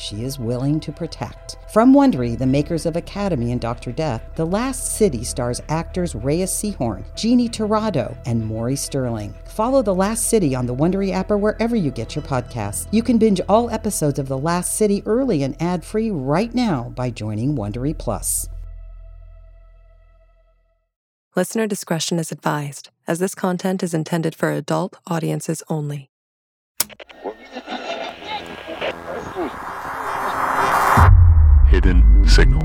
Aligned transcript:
she 0.00 0.24
is 0.24 0.38
willing 0.38 0.80
to 0.80 0.90
protect. 0.90 1.58
From 1.72 1.92
Wondery, 1.92 2.36
the 2.36 2.46
makers 2.46 2.86
of 2.86 2.96
Academy 2.96 3.52
and 3.52 3.60
Dr. 3.60 3.92
Death, 3.92 4.22
The 4.34 4.46
Last 4.46 4.96
City 4.96 5.22
stars 5.22 5.60
actors 5.68 6.14
Reyes 6.14 6.50
Sehorn, 6.50 7.04
Jeannie 7.14 7.48
Torrado, 7.48 8.16
and 8.26 8.44
Maury 8.44 8.76
Sterling. 8.76 9.34
Follow 9.44 9.82
The 9.82 9.94
Last 9.94 10.28
City 10.28 10.54
on 10.54 10.66
the 10.66 10.74
Wondery 10.74 11.12
app 11.12 11.30
or 11.30 11.38
wherever 11.38 11.76
you 11.76 11.90
get 11.90 12.16
your 12.16 12.24
podcasts. 12.24 12.88
You 12.90 13.02
can 13.02 13.18
binge 13.18 13.40
all 13.48 13.70
episodes 13.70 14.18
of 14.18 14.28
The 14.28 14.38
Last 14.38 14.74
City 14.74 15.02
early 15.06 15.42
and 15.42 15.60
ad-free 15.60 16.10
right 16.10 16.54
now 16.54 16.92
by 16.96 17.10
joining 17.10 17.54
Wondery 17.54 17.96
Plus. 17.96 18.48
Listener 21.36 21.68
discretion 21.68 22.18
is 22.18 22.32
advised, 22.32 22.90
as 23.06 23.20
this 23.20 23.36
content 23.36 23.84
is 23.84 23.94
intended 23.94 24.34
for 24.34 24.50
adult 24.50 24.96
audiences 25.06 25.62
only. 25.68 26.10
Hidden 31.70 32.26
Signal. 32.26 32.62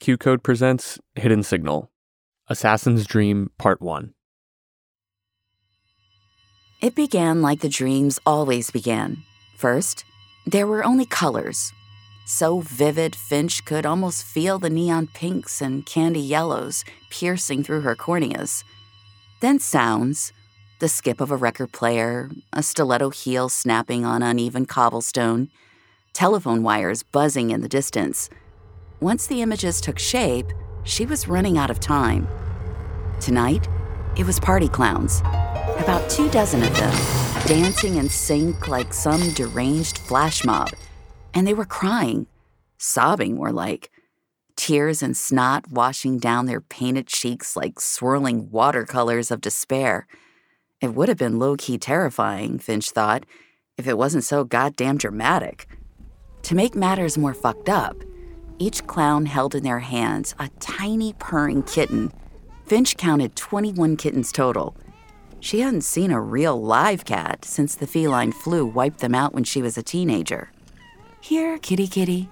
QCODE 0.00 0.42
presents 0.42 0.98
Hidden 1.14 1.44
Signal 1.44 1.92
Assassin's 2.48 3.06
Dream 3.06 3.52
Part 3.58 3.80
1. 3.80 4.12
It 6.80 6.96
began 6.96 7.40
like 7.40 7.60
the 7.60 7.68
dreams 7.68 8.18
always 8.26 8.72
began. 8.72 9.18
First, 9.56 10.04
there 10.44 10.66
were 10.66 10.84
only 10.84 11.06
colors. 11.06 11.72
So 12.26 12.58
vivid, 12.58 13.14
Finch 13.14 13.64
could 13.64 13.86
almost 13.86 14.24
feel 14.24 14.58
the 14.58 14.68
neon 14.68 15.06
pinks 15.14 15.62
and 15.62 15.86
candy 15.86 16.18
yellows 16.18 16.84
piercing 17.08 17.62
through 17.62 17.82
her 17.82 17.94
corneas. 17.94 18.64
Then 19.42 19.58
sounds 19.58 20.32
the 20.78 20.86
skip 20.86 21.20
of 21.20 21.32
a 21.32 21.36
record 21.36 21.72
player, 21.72 22.30
a 22.52 22.62
stiletto 22.62 23.10
heel 23.10 23.48
snapping 23.48 24.04
on 24.04 24.22
uneven 24.22 24.66
cobblestone, 24.66 25.48
telephone 26.12 26.62
wires 26.62 27.02
buzzing 27.02 27.50
in 27.50 27.60
the 27.60 27.68
distance. 27.68 28.30
Once 29.00 29.26
the 29.26 29.42
images 29.42 29.80
took 29.80 29.98
shape, 29.98 30.46
she 30.84 31.06
was 31.06 31.26
running 31.26 31.58
out 31.58 31.70
of 31.70 31.80
time. 31.80 32.28
Tonight, 33.18 33.66
it 34.16 34.24
was 34.24 34.38
party 34.38 34.68
clowns, 34.68 35.22
about 35.80 36.08
two 36.08 36.30
dozen 36.30 36.62
of 36.62 36.72
them, 36.76 36.94
dancing 37.48 37.96
in 37.96 38.08
sync 38.08 38.68
like 38.68 38.94
some 38.94 39.32
deranged 39.32 39.98
flash 39.98 40.44
mob. 40.44 40.70
And 41.34 41.48
they 41.48 41.54
were 41.54 41.64
crying, 41.64 42.28
sobbing 42.78 43.34
more 43.34 43.50
like, 43.50 43.90
tears 44.56 45.02
and 45.02 45.16
snot 45.16 45.70
washing 45.70 46.18
down 46.18 46.46
their 46.46 46.60
painted 46.60 47.06
cheeks 47.06 47.56
like 47.56 47.80
swirling 47.80 48.50
watercolors 48.50 49.30
of 49.30 49.40
despair. 49.40 50.06
It 50.80 50.94
would 50.94 51.08
have 51.08 51.18
been 51.18 51.38
low 51.38 51.56
key 51.56 51.78
terrifying, 51.78 52.58
Finch 52.58 52.90
thought, 52.90 53.24
if 53.76 53.86
it 53.86 53.98
wasn't 53.98 54.24
so 54.24 54.44
goddamn 54.44 54.98
dramatic. 54.98 55.66
To 56.42 56.54
make 56.54 56.74
matters 56.74 57.16
more 57.16 57.34
fucked 57.34 57.68
up, 57.68 57.96
each 58.58 58.86
clown 58.86 59.26
held 59.26 59.54
in 59.54 59.62
their 59.62 59.78
hands 59.78 60.34
a 60.38 60.48
tiny 60.60 61.14
purring 61.18 61.62
kitten. 61.62 62.12
Finch 62.66 62.96
counted 62.96 63.36
21 63.36 63.96
kittens 63.96 64.32
total. 64.32 64.76
She 65.40 65.60
hadn't 65.60 65.82
seen 65.82 66.12
a 66.12 66.20
real 66.20 66.60
live 66.60 67.04
cat 67.04 67.44
since 67.44 67.74
the 67.74 67.86
feline 67.86 68.32
flu 68.32 68.64
wiped 68.64 69.00
them 69.00 69.14
out 69.14 69.34
when 69.34 69.44
she 69.44 69.62
was 69.62 69.76
a 69.76 69.82
teenager. 69.82 70.50
Here, 71.20 71.58
kitty 71.58 71.86
kitty. 71.86 72.28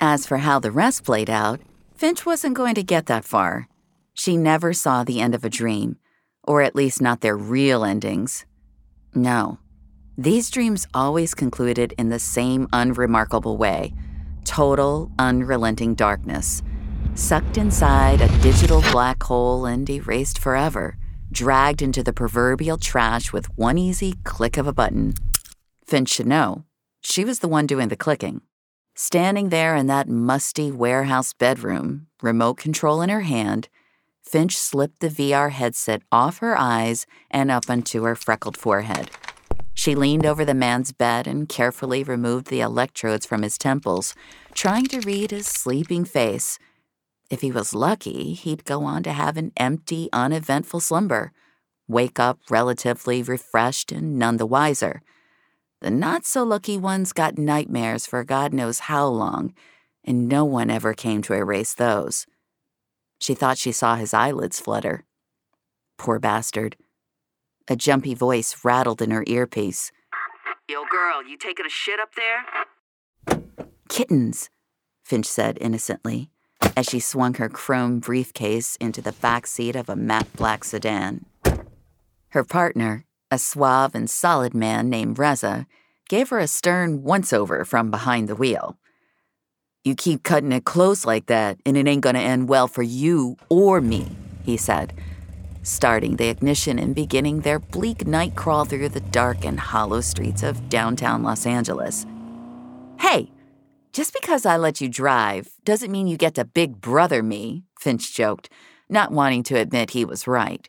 As 0.00 0.26
for 0.26 0.38
how 0.38 0.58
the 0.58 0.70
rest 0.70 1.04
played 1.04 1.30
out, 1.30 1.60
Finch 1.94 2.26
wasn't 2.26 2.54
going 2.54 2.74
to 2.74 2.82
get 2.82 3.06
that 3.06 3.24
far. 3.24 3.68
She 4.12 4.36
never 4.36 4.72
saw 4.72 5.04
the 5.04 5.20
end 5.20 5.34
of 5.34 5.44
a 5.44 5.50
dream, 5.50 5.96
or 6.44 6.62
at 6.62 6.76
least 6.76 7.00
not 7.00 7.20
their 7.20 7.36
real 7.36 7.84
endings. 7.84 8.44
No, 9.14 9.58
these 10.18 10.50
dreams 10.50 10.86
always 10.94 11.34
concluded 11.34 11.94
in 11.98 12.08
the 12.08 12.18
same 12.18 12.68
unremarkable 12.72 13.56
way 13.56 13.94
total, 14.44 15.10
unrelenting 15.18 15.94
darkness. 15.94 16.62
Sucked 17.14 17.58
inside 17.58 18.20
a 18.20 18.38
digital 18.40 18.80
black 18.92 19.20
hole 19.24 19.66
and 19.66 19.88
erased 19.90 20.38
forever, 20.38 20.96
dragged 21.32 21.82
into 21.82 22.02
the 22.02 22.12
proverbial 22.12 22.78
trash 22.78 23.32
with 23.32 23.46
one 23.58 23.76
easy 23.76 24.14
click 24.22 24.56
of 24.56 24.68
a 24.68 24.72
button. 24.72 25.14
Finch 25.84 26.10
should 26.10 26.28
know. 26.28 26.64
She 27.00 27.24
was 27.24 27.40
the 27.40 27.48
one 27.48 27.66
doing 27.66 27.88
the 27.88 27.96
clicking. 27.96 28.42
Standing 28.98 29.50
there 29.50 29.76
in 29.76 29.88
that 29.88 30.08
musty 30.08 30.72
warehouse 30.72 31.34
bedroom, 31.34 32.06
remote 32.22 32.54
control 32.54 33.02
in 33.02 33.10
her 33.10 33.20
hand, 33.20 33.68
Finch 34.22 34.56
slipped 34.56 35.00
the 35.00 35.10
VR 35.10 35.50
headset 35.50 36.00
off 36.10 36.38
her 36.38 36.58
eyes 36.58 37.04
and 37.30 37.50
up 37.50 37.68
onto 37.68 38.04
her 38.04 38.14
freckled 38.14 38.56
forehead. 38.56 39.10
She 39.74 39.94
leaned 39.94 40.24
over 40.24 40.46
the 40.46 40.54
man's 40.54 40.92
bed 40.92 41.26
and 41.26 41.46
carefully 41.46 42.04
removed 42.04 42.46
the 42.46 42.62
electrodes 42.62 43.26
from 43.26 43.42
his 43.42 43.58
temples, 43.58 44.14
trying 44.54 44.86
to 44.86 45.00
read 45.00 45.30
his 45.30 45.46
sleeping 45.46 46.06
face. 46.06 46.58
If 47.28 47.42
he 47.42 47.52
was 47.52 47.74
lucky, 47.74 48.32
he'd 48.32 48.64
go 48.64 48.84
on 48.84 49.02
to 49.02 49.12
have 49.12 49.36
an 49.36 49.52
empty, 49.58 50.08
uneventful 50.14 50.80
slumber, 50.80 51.32
wake 51.86 52.18
up 52.18 52.38
relatively 52.48 53.22
refreshed 53.22 53.92
and 53.92 54.18
none 54.18 54.38
the 54.38 54.46
wiser. 54.46 55.02
The 55.80 55.90
not 55.90 56.24
so 56.24 56.42
lucky 56.42 56.78
ones 56.78 57.12
got 57.12 57.38
nightmares 57.38 58.06
for 58.06 58.24
God 58.24 58.54
knows 58.54 58.80
how 58.80 59.06
long, 59.06 59.52
and 60.04 60.28
no 60.28 60.44
one 60.44 60.70
ever 60.70 60.94
came 60.94 61.22
to 61.22 61.34
erase 61.34 61.74
those. 61.74 62.26
She 63.18 63.34
thought 63.34 63.58
she 63.58 63.72
saw 63.72 63.96
his 63.96 64.14
eyelids 64.14 64.60
flutter. 64.60 65.04
Poor 65.98 66.18
bastard. 66.18 66.76
A 67.68 67.76
jumpy 67.76 68.14
voice 68.14 68.64
rattled 68.64 69.02
in 69.02 69.10
her 69.10 69.24
earpiece. 69.26 69.90
Yo, 70.68 70.84
girl, 70.90 71.22
you 71.26 71.36
taking 71.36 71.66
a 71.66 71.70
shit 71.70 71.98
up 71.98 72.10
there? 72.14 72.44
Kittens, 73.88 74.50
Finch 75.04 75.26
said 75.26 75.58
innocently, 75.60 76.30
as 76.76 76.86
she 76.86 77.00
swung 77.00 77.34
her 77.34 77.48
chrome 77.48 78.00
briefcase 78.00 78.76
into 78.76 79.00
the 79.00 79.12
back 79.12 79.46
seat 79.46 79.76
of 79.76 79.88
a 79.88 79.96
matte 79.96 80.32
black 80.34 80.64
sedan. 80.64 81.24
Her 82.28 82.44
partner, 82.44 83.05
a 83.30 83.38
suave 83.38 83.94
and 83.94 84.08
solid 84.08 84.54
man 84.54 84.88
named 84.88 85.18
Reza, 85.18 85.66
gave 86.08 86.28
her 86.28 86.38
a 86.38 86.46
stern 86.46 87.02
once 87.02 87.32
over 87.32 87.64
from 87.64 87.90
behind 87.90 88.28
the 88.28 88.36
wheel. 88.36 88.76
You 89.84 89.94
keep 89.94 90.22
cutting 90.22 90.52
it 90.52 90.64
close 90.64 91.04
like 91.04 91.26
that, 91.26 91.58
and 91.64 91.76
it 91.76 91.86
ain't 91.86 92.02
gonna 92.02 92.18
end 92.18 92.48
well 92.48 92.68
for 92.68 92.82
you 92.82 93.36
or 93.48 93.80
me, 93.80 94.16
he 94.44 94.56
said 94.56 94.92
starting 95.66 96.16
the 96.16 96.28
ignition 96.28 96.78
and 96.78 96.94
beginning 96.94 97.40
their 97.40 97.58
bleak 97.58 98.06
night 98.06 98.36
crawl 98.36 98.64
through 98.64 98.88
the 98.88 99.00
dark 99.00 99.44
and 99.44 99.58
hollow 99.58 100.00
streets 100.00 100.42
of 100.42 100.68
downtown 100.68 101.22
Los 101.22 101.44
Angeles. 101.44 102.06
Hey, 103.00 103.30
just 103.92 104.14
because 104.14 104.46
I 104.46 104.56
let 104.56 104.80
you 104.80 104.88
drive 104.88 105.48
doesn't 105.64 105.90
mean 105.90 106.06
you 106.06 106.16
get 106.16 106.36
to 106.36 106.44
big 106.44 106.80
brother 106.80 107.22
me, 107.22 107.64
Finch 107.80 108.14
joked, 108.14 108.48
not 108.88 109.10
wanting 109.10 109.42
to 109.44 109.58
admit 109.58 109.90
he 109.90 110.04
was 110.04 110.28
right. 110.28 110.68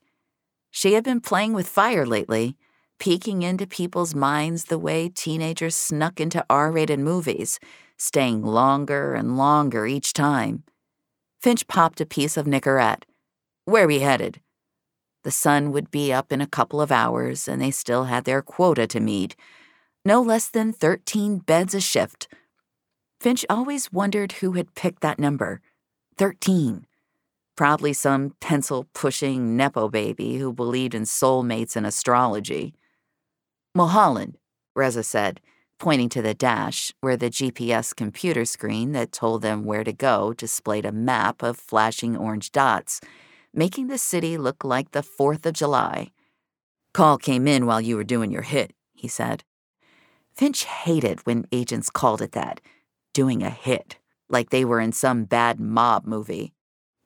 She 0.77 0.93
had 0.93 1.03
been 1.03 1.21
playing 1.21 1.53
with 1.53 1.67
fire 1.67 2.05
lately, 2.05 2.55
peeking 2.99 3.41
into 3.41 3.65
people's 3.65 4.13
minds 4.13 4.65
the 4.65 4.77
way 4.77 5.09
teenagers 5.09 5.75
snuck 5.75 6.19
into 6.19 6.45
R 6.51 6.71
rated 6.71 6.99
movies, 6.99 7.59
staying 7.97 8.43
longer 8.43 9.15
and 9.15 9.35
longer 9.37 9.87
each 9.87 10.13
time. 10.13 10.61
Finch 11.41 11.67
popped 11.67 11.99
a 11.99 12.05
piece 12.05 12.37
of 12.37 12.45
Nicorette. 12.45 13.05
Where 13.65 13.87
we 13.87 14.01
headed? 14.01 14.39
The 15.23 15.31
sun 15.31 15.71
would 15.71 15.89
be 15.89 16.13
up 16.13 16.31
in 16.31 16.41
a 16.41 16.53
couple 16.57 16.79
of 16.79 16.91
hours, 16.91 17.47
and 17.47 17.59
they 17.59 17.71
still 17.71 18.03
had 18.03 18.25
their 18.25 18.43
quota 18.43 18.85
to 18.85 18.99
meet 18.99 19.35
no 20.05 20.21
less 20.21 20.47
than 20.47 20.71
13 20.71 21.39
beds 21.39 21.73
a 21.73 21.81
shift. 21.81 22.27
Finch 23.19 23.43
always 23.49 23.91
wondered 23.91 24.33
who 24.33 24.51
had 24.51 24.75
picked 24.75 25.01
that 25.01 25.17
number 25.17 25.59
13. 26.19 26.86
Probably 27.57 27.91
some 27.91 28.35
pencil 28.39 28.87
pushing 28.93 29.57
Nepo 29.57 29.89
baby 29.89 30.37
who 30.37 30.53
believed 30.53 30.93
in 30.95 31.03
soulmates 31.03 31.75
and 31.75 31.85
astrology. 31.85 32.75
Mulholland, 33.75 34.37
Reza 34.75 35.03
said, 35.03 35.41
pointing 35.79 36.07
to 36.09 36.21
the 36.21 36.33
dash 36.33 36.93
where 37.01 37.17
the 37.17 37.31
GPS 37.31 37.95
computer 37.95 38.45
screen 38.45 38.91
that 38.93 39.11
told 39.11 39.41
them 39.41 39.65
where 39.65 39.83
to 39.83 39.91
go 39.91 40.33
displayed 40.33 40.85
a 40.85 40.91
map 40.91 41.43
of 41.43 41.57
flashing 41.57 42.15
orange 42.15 42.51
dots 42.51 43.01
making 43.53 43.87
the 43.87 43.97
city 43.97 44.37
look 44.37 44.63
like 44.63 44.91
the 44.91 45.01
4th 45.01 45.45
of 45.45 45.53
July. 45.53 46.11
Call 46.93 47.17
came 47.17 47.47
in 47.47 47.65
while 47.65 47.81
you 47.81 47.95
were 47.95 48.03
doing 48.03 48.31
your 48.31 48.43
hit, 48.43 48.71
he 48.93 49.07
said. 49.07 49.43
Finch 50.31 50.65
hated 50.65 51.25
when 51.25 51.47
agents 51.51 51.89
called 51.89 52.21
it 52.21 52.33
that, 52.33 52.61
doing 53.13 53.41
a 53.41 53.49
hit, 53.49 53.97
like 54.29 54.51
they 54.51 54.63
were 54.63 54.79
in 54.79 54.91
some 54.91 55.23
bad 55.23 55.59
mob 55.59 56.05
movie, 56.05 56.53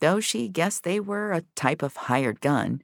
though 0.02 0.20
she 0.20 0.50
guessed 0.50 0.84
they 0.84 1.00
were 1.00 1.32
a 1.32 1.44
type 1.56 1.82
of 1.82 1.96
hired 1.96 2.42
gun. 2.42 2.82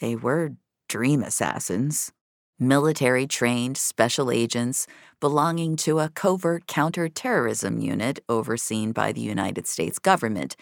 They 0.00 0.14
were 0.16 0.56
dream 0.88 1.22
assassins, 1.22 2.12
military 2.58 3.26
trained 3.26 3.78
special 3.78 4.30
agents 4.30 4.86
belonging 5.20 5.76
to 5.76 6.00
a 6.00 6.10
covert 6.10 6.66
counterterrorism 6.66 7.78
unit 7.78 8.18
overseen 8.28 8.92
by 8.92 9.12
the 9.12 9.20
United 9.20 9.66
States 9.66 9.98
government, 9.98 10.56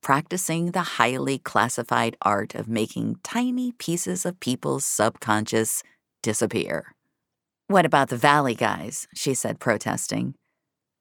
practicing 0.00 0.70
the 0.70 0.82
highly 0.98 1.38
classified 1.38 2.16
art 2.22 2.54
of 2.54 2.68
making 2.68 3.16
tiny 3.22 3.72
pieces 3.72 4.24
of 4.24 4.40
people's 4.40 4.84
subconscious 4.84 5.82
disappear. 6.22 6.94
What 7.66 7.86
about 7.86 8.08
the 8.08 8.16
Valley 8.16 8.54
guys? 8.54 9.08
she 9.14 9.34
said, 9.34 9.58
protesting. 9.58 10.34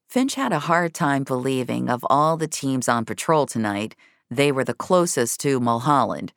Finch 0.09 0.35
had 0.35 0.53
a 0.53 0.59
hard 0.59 0.93
time 0.93 1.23
believing 1.23 1.89
of 1.89 2.05
all 2.09 2.37
the 2.37 2.47
teams 2.47 2.87
on 2.87 3.03
patrol 3.03 3.45
tonight, 3.45 3.95
they 4.35 4.51
were 4.51 4.63
the 4.63 4.73
closest 4.73 5.39
to 5.41 5.59
Mulholland. 5.59 6.33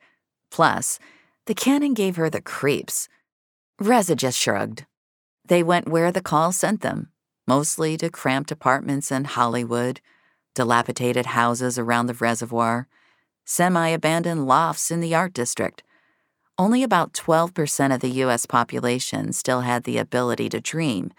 Plus, 0.51 0.99
the 1.45 1.55
cannon 1.55 1.93
gave 1.93 2.15
her 2.15 2.29
the 2.29 2.41
creeps. 2.41 3.07
Reza 3.79 4.15
just 4.15 4.37
shrugged. 4.37 4.85
They 5.45 5.63
went 5.63 5.87
where 5.87 6.11
the 6.11 6.21
call 6.21 6.51
sent 6.51 6.81
them, 6.81 7.09
mostly 7.47 7.97
to 7.97 8.09
cramped 8.09 8.51
apartments 8.51 9.11
in 9.11 9.23
Hollywood, 9.23 10.01
dilapidated 10.55 11.27
houses 11.27 11.77
around 11.79 12.07
the 12.07 12.13
reservoir, 12.15 12.87
semi 13.45 13.87
abandoned 13.89 14.47
lofts 14.47 14.91
in 14.91 14.99
the 14.99 15.15
art 15.15 15.33
district. 15.33 15.83
Only 16.57 16.81
about 16.81 17.13
12% 17.13 17.93
of 17.93 18.01
the 18.01 18.09
U.S. 18.25 18.45
population 18.47 19.31
still 19.31 19.61
had 19.61 19.83
the 19.83 19.99
ability 19.99 20.49
to 20.49 20.59
dream, 20.59 21.11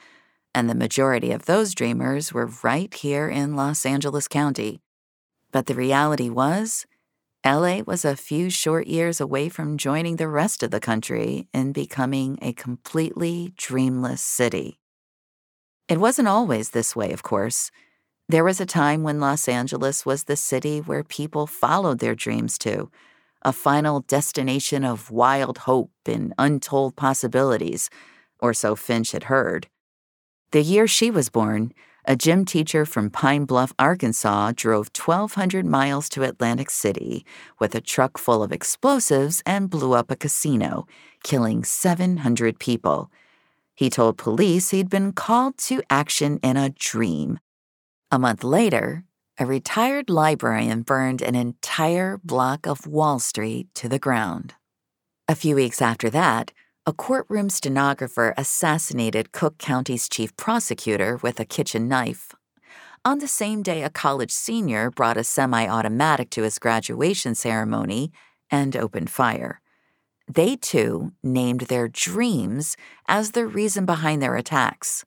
and 0.53 0.69
the 0.69 0.75
majority 0.75 1.31
of 1.31 1.47
those 1.47 1.75
dreamers 1.75 2.33
were 2.33 2.51
right 2.63 2.93
here 2.93 3.29
in 3.29 3.55
Los 3.55 3.87
Angeles 3.87 4.27
County. 4.27 4.81
But 5.51 5.67
the 5.67 5.75
reality 5.75 6.29
was, 6.29 6.87
LA 7.45 7.81
was 7.87 8.05
a 8.05 8.17
few 8.17 8.51
short 8.51 8.87
years 8.87 9.21
away 9.21 9.49
from 9.49 9.79
joining 9.79 10.17
the 10.17 10.29
rest 10.29 10.63
of 10.63 10.71
the 10.71 10.81
country 10.81 11.49
in 11.55 11.73
becoming 11.73 12.39
a 12.43 12.53
completely 12.53 13.55
dreamless 13.57 14.21
city. 14.21 14.79
It 15.89 16.01
wasn't 16.01 16.29
always 16.29 16.71
this 16.71 16.95
way, 16.95 17.13
of 17.13 17.23
course. 17.23 17.71
There 18.29 18.45
was 18.45 18.61
a 18.61 18.67
time 18.67 19.03
when 19.03 19.21
Los 19.21 19.49
Angeles 19.49 20.05
was 20.05 20.25
the 20.25 20.37
city 20.37 20.81
where 20.81 21.03
people 21.03 21.47
followed 21.47 22.01
their 22.01 22.15
dreams 22.15 22.59
to, 22.59 22.91
a 23.43 23.53
final 23.53 24.01
destination 24.01 24.85
of 24.85 25.11
wild 25.11 25.59
hope 25.59 25.93
and 26.05 26.35
untold 26.37 26.97
possibilities, 26.97 27.89
or 28.41 28.53
so 28.53 28.77
Finch 28.77 29.13
had 29.13 29.25
heard. 29.25 29.69
The 30.51 30.63
year 30.63 30.87
she 30.87 31.11
was 31.11 31.31
born, 31.31 31.73
a 32.09 32.17
gym 32.17 32.47
teacher 32.47 32.87
from 32.87 33.11
Pine 33.11 33.45
Bluff, 33.45 33.75
Arkansas, 33.79 34.53
drove 34.57 34.89
1,200 34.97 35.67
miles 35.67 36.09
to 36.09 36.23
Atlantic 36.23 36.71
City 36.71 37.23
with 37.59 37.75
a 37.75 37.83
truck 37.83 38.17
full 38.17 38.43
of 38.43 38.51
explosives 38.51 39.43
and 39.45 39.69
blew 39.69 39.93
up 39.93 40.11
a 40.11 40.17
casino, 40.17 40.87
killing 41.23 41.63
700 41.63 42.59
people. 42.59 43.11
He 43.75 43.91
told 43.91 44.17
police 44.17 44.71
he'd 44.71 44.89
been 44.89 45.13
called 45.13 45.59
to 45.69 45.83
action 45.91 46.41
in 46.43 46.57
a 46.57 46.71
dream. 46.71 47.41
A 48.11 48.19
month 48.19 48.43
later, 48.43 49.05
a 49.39 49.45
retired 49.45 50.09
librarian 50.09 50.83
burned 50.83 51.21
an 51.21 51.35
entire 51.35 52.19
block 52.25 52.67
of 52.67 52.87
Wall 52.87 53.19
Street 53.19 53.69
to 53.75 53.87
the 53.87 53.99
ground. 53.99 54.55
A 55.29 55.35
few 55.35 55.57
weeks 55.57 55.83
after 55.83 56.09
that, 56.09 56.53
a 56.89 56.93
courtroom 56.95 57.51
stenographer 57.51 58.33
assassinated 58.39 59.31
Cook 59.31 59.59
County's 59.59 60.09
chief 60.09 60.35
prosecutor 60.39 61.19
with 61.23 61.39
a 61.39 61.45
kitchen 61.45 61.87
knife. 61.87 62.35
On 63.05 63.19
the 63.19 63.29
same 63.29 63.63
day, 63.63 63.83
a 63.83 63.91
college 63.91 64.31
senior 64.31 64.91
brought 64.91 65.19
a 65.19 65.23
semi 65.23 65.69
automatic 65.69 66.31
to 66.31 66.45
his 66.45 66.59
graduation 66.59 67.35
ceremony 67.35 68.11
and 68.51 68.75
opened 68.75 69.11
fire. 69.11 69.61
They 70.33 70.57
too 70.57 71.13
named 71.23 71.63
their 71.69 71.89
dreams 71.89 72.75
as 73.07 73.33
the 73.33 73.47
reason 73.47 73.85
behind 73.85 74.23
their 74.23 74.37
attacks. 74.37 75.05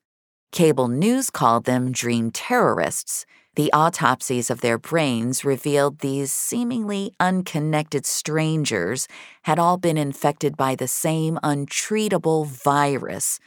Cable 0.52 0.88
news 0.88 1.32
called 1.32 1.66
them 1.66 1.92
dream 1.92 2.30
terrorists 2.30 3.26
the 3.56 3.72
autopsies 3.74 4.50
of 4.50 4.62
their 4.62 4.78
brains 4.78 5.44
revealed 5.44 6.00
these 6.00 6.32
seemingly 6.32 7.14
unconnected 7.20 8.06
strangers 8.06 9.08
had 9.44 9.60
all 9.60 9.78
been 9.78 9.98
infected 9.98 10.56
by 10.56 10.74
the 10.74 10.88
same 10.88 11.38
untreatable 11.44 12.48
virus, 12.48 13.40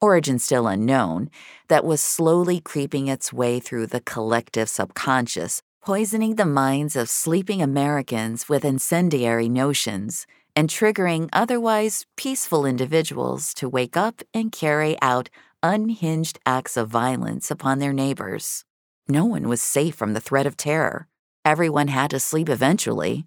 origin 0.00 0.38
still 0.38 0.66
unknown, 0.66 1.30
that 1.68 1.84
was 1.84 2.00
slowly 2.00 2.58
creeping 2.58 3.08
its 3.08 3.32
way 3.32 3.60
through 3.60 3.86
the 3.86 4.00
collective 4.00 4.68
subconscious, 4.68 5.60
poisoning 5.84 6.36
the 6.36 6.46
minds 6.46 6.96
of 6.96 7.10
sleeping 7.10 7.60
Americans 7.60 8.48
with 8.48 8.64
incendiary 8.64 9.48
notions 9.48 10.26
and 10.56 10.70
triggering 10.70 11.28
otherwise 11.32 12.06
peaceful 12.16 12.64
individuals 12.64 13.52
to 13.54 13.68
wake 13.68 13.96
up 13.96 14.22
and 14.32 14.52
carry 14.52 14.96
out 15.02 15.28
unhinged 15.62 16.38
acts 16.46 16.76
of 16.78 16.88
violence 16.88 17.50
upon 17.50 17.78
their 17.78 17.92
neighbors. 17.92 18.64
No 19.10 19.24
one 19.24 19.48
was 19.48 19.60
safe 19.60 19.96
from 19.96 20.12
the 20.12 20.20
threat 20.20 20.46
of 20.46 20.56
terror. 20.56 21.08
Everyone 21.44 21.88
had 21.88 22.10
to 22.10 22.20
sleep 22.20 22.48
eventually. 22.48 23.26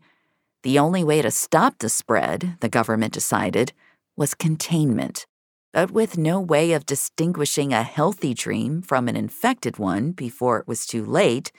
The 0.61 0.79
only 0.79 1.03
way 1.03 1.21
to 1.21 1.29
stop 1.29 1.79
the 1.79 1.89
spread, 1.89 2.55
the 2.61 2.69
government 2.69 3.13
decided, 3.13 3.73
was 4.15 4.33
containment. 4.33 5.27
But 5.73 5.91
with 5.91 6.17
no 6.17 6.39
way 6.39 6.71
of 6.71 6.85
distinguishing 6.85 7.73
a 7.73 7.83
healthy 7.83 8.33
dream 8.33 8.81
from 8.81 9.09
an 9.09 9.17
infected 9.17 9.77
one 9.77 10.13
before 10.13 10.57
it 10.57 10.69
was 10.69 10.85
too 10.85 11.03
late, 11.03 11.51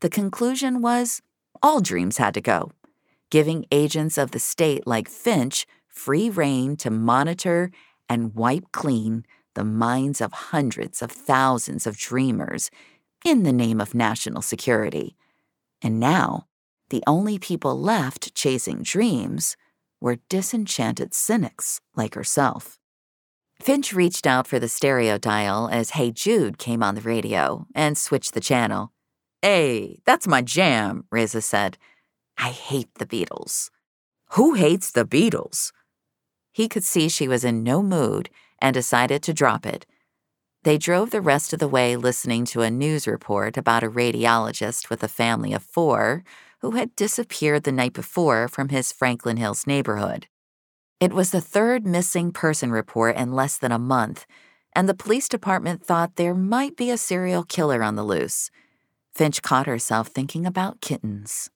the 0.00 0.08
conclusion 0.08 0.80
was 0.80 1.20
all 1.62 1.80
dreams 1.80 2.16
had 2.16 2.32
to 2.32 2.40
go, 2.40 2.72
giving 3.28 3.66
agents 3.70 4.16
of 4.16 4.30
the 4.30 4.38
state 4.38 4.86
like 4.86 5.06
Finch 5.06 5.66
free 5.86 6.30
rein 6.30 6.78
to 6.78 6.90
monitor 6.90 7.70
and 8.08 8.34
wipe 8.34 8.72
clean 8.72 9.26
the 9.52 9.64
minds 9.64 10.22
of 10.22 10.32
hundreds 10.32 11.02
of 11.02 11.12
thousands 11.12 11.86
of 11.86 11.98
dreamers 11.98 12.70
in 13.24 13.42
the 13.42 13.52
name 13.52 13.80
of 13.80 13.94
national 13.94 14.42
security. 14.42 15.16
And 15.82 16.00
now, 16.00 16.46
the 16.90 17.02
only 17.06 17.38
people 17.38 17.78
left 17.78 18.34
chasing 18.34 18.82
dreams 18.82 19.56
were 20.00 20.18
disenchanted 20.28 21.14
cynics 21.14 21.80
like 21.94 22.14
herself. 22.14 22.78
Finch 23.60 23.92
reached 23.92 24.26
out 24.26 24.46
for 24.46 24.58
the 24.58 24.68
stereo 24.68 25.18
dial 25.18 25.68
as 25.70 25.90
Hey 25.90 26.10
Jude 26.10 26.58
came 26.58 26.82
on 26.82 26.94
the 26.94 27.02
radio 27.02 27.66
and 27.74 27.96
switched 27.96 28.32
the 28.32 28.40
channel. 28.40 28.92
Hey, 29.42 30.00
that's 30.06 30.26
my 30.26 30.40
jam, 30.40 31.04
Reza 31.10 31.42
said. 31.42 31.76
I 32.38 32.50
hate 32.50 32.94
the 32.94 33.06
Beatles. 33.06 33.70
Who 34.30 34.54
hates 34.54 34.90
the 34.90 35.04
Beatles? 35.04 35.72
He 36.52 36.68
could 36.68 36.84
see 36.84 37.08
she 37.08 37.28
was 37.28 37.44
in 37.44 37.62
no 37.62 37.82
mood 37.82 38.30
and 38.60 38.72
decided 38.72 39.22
to 39.24 39.34
drop 39.34 39.66
it. 39.66 39.84
They 40.62 40.76
drove 40.76 41.10
the 41.10 41.22
rest 41.22 41.54
of 41.54 41.58
the 41.58 41.68
way 41.68 41.96
listening 41.96 42.44
to 42.46 42.60
a 42.60 42.70
news 42.70 43.06
report 43.06 43.56
about 43.56 43.82
a 43.82 43.88
radiologist 43.88 44.90
with 44.90 45.02
a 45.02 45.08
family 45.08 45.54
of 45.54 45.62
four 45.62 46.22
who 46.60 46.72
had 46.72 46.94
disappeared 46.96 47.62
the 47.62 47.72
night 47.72 47.94
before 47.94 48.46
from 48.46 48.68
his 48.68 48.92
Franklin 48.92 49.38
Hills 49.38 49.66
neighborhood. 49.66 50.26
It 51.00 51.14
was 51.14 51.30
the 51.30 51.40
third 51.40 51.86
missing 51.86 52.30
person 52.30 52.70
report 52.70 53.16
in 53.16 53.32
less 53.32 53.56
than 53.56 53.72
a 53.72 53.78
month, 53.78 54.26
and 54.76 54.86
the 54.86 54.92
police 54.92 55.30
department 55.30 55.82
thought 55.82 56.16
there 56.16 56.34
might 56.34 56.76
be 56.76 56.90
a 56.90 56.98
serial 56.98 57.42
killer 57.42 57.82
on 57.82 57.94
the 57.94 58.04
loose. 58.04 58.50
Finch 59.14 59.40
caught 59.40 59.66
herself 59.66 60.08
thinking 60.08 60.44
about 60.44 60.82
kittens. 60.82 61.48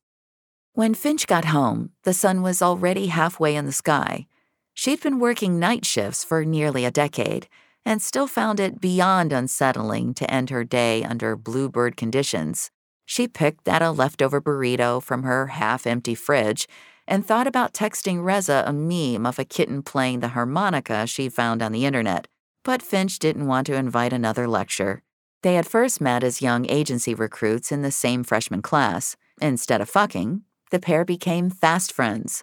When 0.73 0.95
Finch 0.95 1.27
got 1.27 1.45
home, 1.45 1.91
the 2.05 2.15
sun 2.15 2.41
was 2.41 2.63
already 2.63 3.09
halfway 3.09 3.55
in 3.55 3.67
the 3.67 3.73
sky. 3.73 4.27
She'd 4.73 5.03
been 5.03 5.21
working 5.21 5.59
night 5.59 5.85
shifts 5.85 6.25
for 6.25 6.47
nearly 6.47 6.87
a 6.87 6.91
decade 6.91 7.49
and 7.85 8.01
still 8.01 8.27
found 8.27 8.61
it 8.61 8.81
beyond 8.81 9.33
unsettling 9.33 10.15
to 10.15 10.31
end 10.31 10.51
her 10.51 10.65
day 10.65 11.05
under 11.05 11.37
bluebird 11.37 11.97
conditions. 11.97 12.71
She 13.07 13.29
picked 13.29 13.69
at 13.69 13.83
a 13.83 13.91
leftover 13.91 14.41
burrito 14.41 15.03
from 15.03 15.25
her 15.25 15.49
half 15.49 15.87
empty 15.87 16.15
fridge 16.15 16.67
and 17.07 17.25
thought 17.25 17.47
about 17.47 17.75
texting 17.75 18.25
Reza 18.25 18.65
a 18.67 18.73
meme 18.73 19.27
of 19.27 19.39
a 19.39 19.45
kitten 19.45 19.83
playing 19.83 20.21
the 20.21 20.29
harmonica 20.29 21.07
she 21.07 21.29
found 21.29 21.63
on 21.63 21.73
the 21.73 21.85
internet. 21.85 22.27
But 22.65 22.83
Finch 22.83 23.19
didn't 23.19 23.47
want 23.47 23.67
to 23.67 23.75
invite 23.75 24.13
another 24.13 24.49
lecture. 24.49 25.03
They 25.43 25.57
had 25.57 25.67
first 25.67 26.01
met 26.01 26.25
as 26.25 26.41
young 26.41 26.69
agency 26.71 27.15
recruits 27.15 27.71
in 27.71 27.83
the 27.83 27.91
same 27.91 28.25
freshman 28.25 28.63
class. 28.63 29.17
Instead 29.43 29.83
of 29.83 29.91
fucking, 29.91 30.41
the 30.71 30.81
pair 30.81 31.05
became 31.05 31.51
fast 31.51 31.93
friends. 31.93 32.43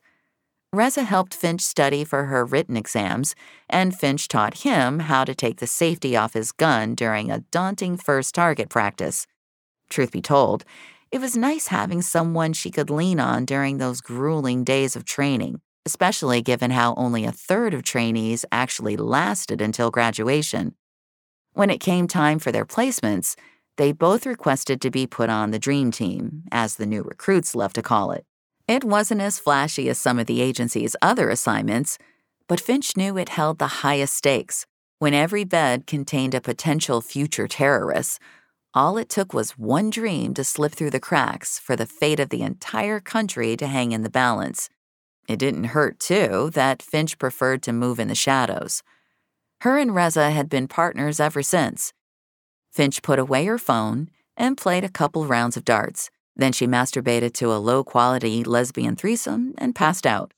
Reza 0.74 1.04
helped 1.04 1.34
Finch 1.34 1.60
study 1.60 2.06
for 2.06 2.26
her 2.26 2.46
written 2.46 2.78
exams, 2.78 3.36
and 3.70 3.94
Finch 3.94 4.30
taught 4.30 4.60
him 4.60 5.00
how 5.00 5.26
to 5.26 5.36
take 5.36 5.58
the 5.60 5.68
safety 5.68 6.16
off 6.16 6.34
his 6.34 6.54
gun 6.54 6.96
during 6.96 7.30
a 7.30 7.42
daunting 7.52 7.98
first 7.98 8.34
target 8.34 8.70
practice. 8.70 9.28
Truth 9.90 10.14
be 10.14 10.22
told, 10.22 10.64
It 11.12 11.20
was 11.20 11.36
nice 11.36 11.68
having 11.68 12.02
someone 12.02 12.54
she 12.54 12.72
could 12.72 12.90
lean 12.90 13.20
on 13.20 13.44
during 13.44 13.80
those 13.80 14.00
grueling 14.00 14.64
days 14.64 14.96
of 14.96 15.04
training, 15.04 15.60
especially 15.86 16.42
given 16.42 16.72
how 16.72 16.94
only 16.96 17.26
a 17.26 17.34
third 17.34 17.74
of 17.74 17.84
trainees 17.84 18.46
actually 18.50 18.96
lasted 18.96 19.62
until 19.62 19.92
graduation. 19.92 20.76
When 21.52 21.70
it 21.70 21.82
came 21.82 22.08
time 22.08 22.40
for 22.40 22.54
their 22.54 22.66
placements, 22.66 23.36
they 23.76 23.92
both 23.92 24.26
requested 24.26 24.80
to 24.80 24.90
be 24.90 25.06
put 25.06 25.30
on 25.30 25.52
the 25.52 25.60
Dream 25.60 25.92
Team, 25.92 26.44
as 26.50 26.76
the 26.76 26.86
new 26.86 27.02
recruits 27.02 27.56
love 27.56 27.74
to 27.74 27.82
call 27.82 28.12
it. 28.12 28.26
It 28.72 28.86
wasn't 28.86 29.20
as 29.20 29.38
flashy 29.38 29.90
as 29.90 30.00
some 30.00 30.18
of 30.18 30.28
the 30.28 30.40
agency's 30.40 30.96
other 31.02 31.30
assignments, 31.30 31.98
but 32.48 32.62
Finch 32.62 32.96
knew 32.96 33.18
it 33.18 33.28
held 33.28 33.60
the 33.60 33.84
highest 33.84 34.16
stakes. 34.16 34.66
When 34.98 35.14
every 35.14 35.44
bed 35.44 35.86
contained 35.86 36.34
a 36.34 36.40
potential 36.40 37.02
future 37.02 37.50
terrorist, 37.50 38.18
all 38.74 38.98
it 38.98 39.10
took 39.10 39.34
was 39.34 39.58
one 39.58 39.90
dream 39.90 40.34
to 40.36 40.46
slip 40.46 40.72
through 40.72 40.92
the 40.92 41.02
cracks 41.02 41.60
for 41.60 41.76
the 41.76 41.86
fate 41.86 42.22
of 42.22 42.30
the 42.30 42.44
entire 42.44 43.02
country 43.02 43.58
to 43.58 43.68
hang 43.68 43.92
in 43.92 44.04
the 44.04 44.10
balance. 44.10 44.70
It 45.28 45.38
didn't 45.38 45.76
hurt, 45.76 46.00
too, 46.00 46.50
that 46.54 46.82
Finch 46.82 47.18
preferred 47.18 47.62
to 47.64 47.74
move 47.74 48.00
in 48.00 48.08
the 48.08 48.16
shadows. 48.16 48.84
Her 49.64 49.78
and 49.78 49.94
Reza 49.94 50.32
had 50.32 50.48
been 50.48 50.70
partners 50.70 51.20
ever 51.20 51.44
since. 51.44 51.92
Finch 52.72 53.02
put 53.02 53.20
away 53.20 53.44
her 53.48 53.58
phone 53.58 54.10
and 54.38 54.56
played 54.56 54.86
a 54.86 54.98
couple 55.00 55.26
rounds 55.26 55.58
of 55.58 55.66
darts. 55.66 56.10
Then 56.36 56.52
she 56.52 56.68
masturbated 56.68 57.34
to 57.34 57.54
a 57.54 57.60
low 57.60 57.84
quality 57.84 58.44
lesbian 58.44 58.96
threesome 58.96 59.54
and 59.58 59.76
passed 59.76 60.06
out. 60.06 60.34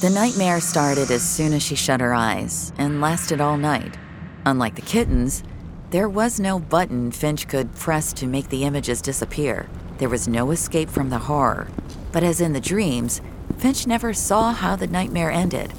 The 0.00 0.10
nightmare 0.10 0.60
started 0.60 1.10
as 1.10 1.28
soon 1.28 1.52
as 1.52 1.62
she 1.62 1.74
shut 1.74 2.00
her 2.00 2.14
eyes 2.14 2.72
and 2.78 3.00
lasted 3.00 3.40
all 3.40 3.56
night. 3.56 3.98
Unlike 4.46 4.76
the 4.76 4.82
kittens, 4.82 5.42
there 5.90 6.08
was 6.08 6.38
no 6.38 6.58
button 6.58 7.10
Finch 7.10 7.48
could 7.48 7.74
press 7.74 8.12
to 8.12 8.26
make 8.26 8.48
the 8.48 8.64
images 8.64 9.02
disappear. 9.02 9.68
There 9.98 10.08
was 10.08 10.28
no 10.28 10.50
escape 10.52 10.88
from 10.88 11.10
the 11.10 11.18
horror. 11.18 11.68
But 12.12 12.22
as 12.22 12.40
in 12.40 12.52
the 12.52 12.60
dreams, 12.60 13.20
Finch 13.56 13.86
never 13.86 14.14
saw 14.14 14.52
how 14.52 14.76
the 14.76 14.86
nightmare 14.86 15.30
ended. 15.30 15.72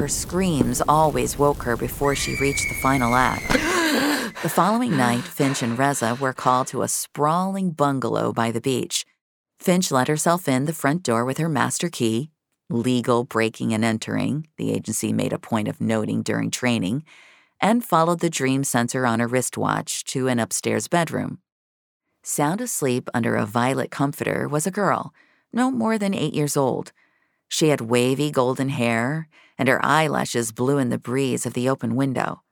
Her 0.00 0.08
screams 0.08 0.80
always 0.88 1.38
woke 1.38 1.62
her 1.64 1.76
before 1.76 2.14
she 2.14 2.34
reached 2.36 2.70
the 2.70 2.74
final 2.74 3.14
act. 3.14 3.52
the 4.42 4.48
following 4.48 4.96
night, 4.96 5.20
Finch 5.20 5.62
and 5.62 5.78
Reza 5.78 6.14
were 6.14 6.32
called 6.32 6.68
to 6.68 6.80
a 6.80 6.88
sprawling 6.88 7.72
bungalow 7.72 8.32
by 8.32 8.50
the 8.50 8.62
beach. 8.62 9.04
Finch 9.58 9.90
let 9.90 10.08
herself 10.08 10.48
in 10.48 10.64
the 10.64 10.72
front 10.72 11.02
door 11.02 11.26
with 11.26 11.36
her 11.36 11.50
master 11.50 11.90
key, 11.90 12.30
legal 12.70 13.24
breaking 13.24 13.74
and 13.74 13.84
entering, 13.84 14.46
the 14.56 14.72
agency 14.72 15.12
made 15.12 15.34
a 15.34 15.38
point 15.38 15.68
of 15.68 15.82
noting 15.82 16.22
during 16.22 16.50
training, 16.50 17.04
and 17.60 17.84
followed 17.84 18.20
the 18.20 18.30
dream 18.30 18.64
sensor 18.64 19.04
on 19.04 19.20
her 19.20 19.28
wristwatch 19.28 20.02
to 20.04 20.28
an 20.28 20.38
upstairs 20.38 20.88
bedroom. 20.88 21.40
Sound 22.22 22.62
asleep 22.62 23.10
under 23.12 23.36
a 23.36 23.44
violet 23.44 23.90
comforter 23.90 24.48
was 24.48 24.66
a 24.66 24.70
girl, 24.70 25.12
no 25.52 25.70
more 25.70 25.98
than 25.98 26.14
eight 26.14 26.32
years 26.32 26.56
old. 26.56 26.92
She 27.50 27.68
had 27.68 27.80
wavy 27.82 28.30
golden 28.30 28.68
hair, 28.68 29.28
and 29.58 29.68
her 29.68 29.84
eyelashes 29.84 30.52
blew 30.52 30.78
in 30.78 30.88
the 30.88 30.98
breeze 30.98 31.44
of 31.44 31.52
the 31.52 31.68
open 31.68 31.96
window. 31.96 32.42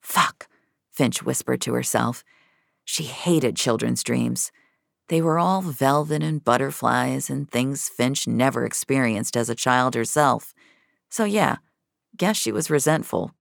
Fuck, 0.00 0.48
Finch 0.92 1.22
whispered 1.24 1.60
to 1.62 1.74
herself. 1.74 2.22
She 2.84 3.02
hated 3.02 3.56
children's 3.56 4.04
dreams. 4.04 4.52
They 5.08 5.20
were 5.20 5.40
all 5.40 5.60
velvet 5.60 6.22
and 6.22 6.42
butterflies 6.42 7.28
and 7.28 7.50
things 7.50 7.88
Finch 7.88 8.28
never 8.28 8.64
experienced 8.64 9.36
as 9.36 9.50
a 9.50 9.56
child 9.56 9.96
herself. 9.96 10.54
So, 11.10 11.24
yeah, 11.24 11.56
guess 12.16 12.36
she 12.36 12.52
was 12.52 12.70
resentful. 12.70 13.32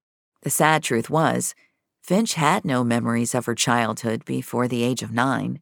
The 0.41 0.49
sad 0.49 0.81
truth 0.81 1.11
was, 1.11 1.53
Finch 2.01 2.33
had 2.33 2.65
no 2.65 2.83
memories 2.83 3.35
of 3.35 3.45
her 3.45 3.55
childhood 3.55 4.25
before 4.25 4.67
the 4.67 4.83
age 4.83 5.03
of 5.03 5.11
nine. 5.11 5.59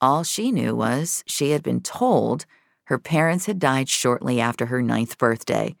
All 0.00 0.24
she 0.24 0.50
knew 0.50 0.74
was 0.74 1.22
she 1.26 1.50
had 1.50 1.62
been 1.62 1.80
told 1.80 2.44
her 2.88 2.98
parents 2.98 3.44
had 3.44 3.58
died 3.58 3.86
shortly 3.86 4.40
after 4.40 4.66
her 4.66 4.80
ninth 4.80 5.18
birthday, 5.18 5.76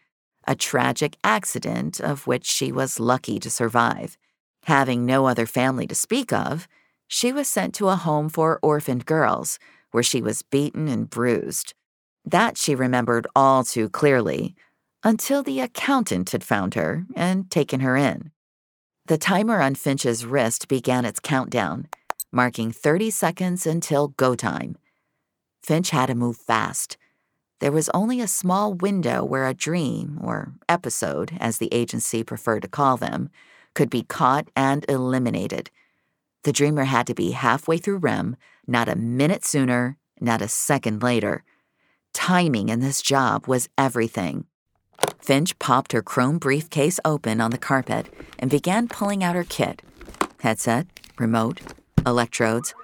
a 0.46 0.54
tragic 0.54 1.16
accident 1.24 1.98
of 1.98 2.26
which 2.26 2.44
she 2.44 2.70
was 2.70 3.00
lucky 3.00 3.38
to 3.38 3.48
survive. 3.48 4.18
Having 4.64 5.06
no 5.06 5.24
other 5.24 5.46
family 5.46 5.86
to 5.86 5.94
speak 5.94 6.34
of, 6.34 6.68
she 7.06 7.32
was 7.32 7.48
sent 7.48 7.74
to 7.74 7.88
a 7.88 7.96
home 7.96 8.28
for 8.28 8.58
orphaned 8.62 9.06
girls, 9.06 9.58
where 9.90 10.02
she 10.02 10.20
was 10.20 10.42
beaten 10.42 10.86
and 10.86 11.08
bruised. 11.08 11.72
That 12.26 12.58
she 12.58 12.74
remembered 12.74 13.26
all 13.34 13.64
too 13.64 13.88
clearly, 13.88 14.54
until 15.02 15.42
the 15.42 15.60
accountant 15.60 16.28
had 16.32 16.44
found 16.44 16.74
her 16.74 17.06
and 17.16 17.50
taken 17.50 17.80
her 17.80 17.96
in. 17.96 18.32
The 19.06 19.16
timer 19.16 19.62
on 19.62 19.76
Finch's 19.76 20.26
wrist 20.26 20.68
began 20.68 21.06
its 21.06 21.20
countdown, 21.20 21.88
marking 22.30 22.70
30 22.70 23.08
seconds 23.08 23.66
until 23.66 24.08
go 24.08 24.34
time. 24.34 24.76
Finch 25.68 25.90
had 25.90 26.06
to 26.06 26.14
move 26.14 26.38
fast. 26.38 26.96
There 27.60 27.70
was 27.70 27.90
only 27.92 28.22
a 28.22 28.26
small 28.26 28.72
window 28.72 29.22
where 29.22 29.46
a 29.46 29.52
dream, 29.52 30.18
or 30.22 30.54
episode, 30.66 31.36
as 31.38 31.58
the 31.58 31.68
agency 31.74 32.24
preferred 32.24 32.62
to 32.62 32.68
call 32.68 32.96
them, 32.96 33.28
could 33.74 33.90
be 33.90 34.02
caught 34.02 34.48
and 34.56 34.86
eliminated. 34.88 35.70
The 36.44 36.54
dreamer 36.54 36.84
had 36.84 37.06
to 37.08 37.14
be 37.14 37.32
halfway 37.32 37.76
through 37.76 37.98
REM, 37.98 38.36
not 38.66 38.88
a 38.88 38.96
minute 38.96 39.44
sooner, 39.44 39.98
not 40.18 40.40
a 40.40 40.48
second 40.48 41.02
later. 41.02 41.44
Timing 42.14 42.70
in 42.70 42.80
this 42.80 43.02
job 43.02 43.46
was 43.46 43.68
everything. 43.76 44.46
Finch 45.20 45.58
popped 45.58 45.92
her 45.92 46.00
chrome 46.00 46.38
briefcase 46.38 46.98
open 47.04 47.42
on 47.42 47.50
the 47.50 47.58
carpet 47.58 48.06
and 48.38 48.50
began 48.50 48.88
pulling 48.88 49.22
out 49.22 49.36
her 49.36 49.44
kit 49.44 49.82
headset, 50.40 50.86
remote, 51.18 51.60
electrodes. 52.06 52.74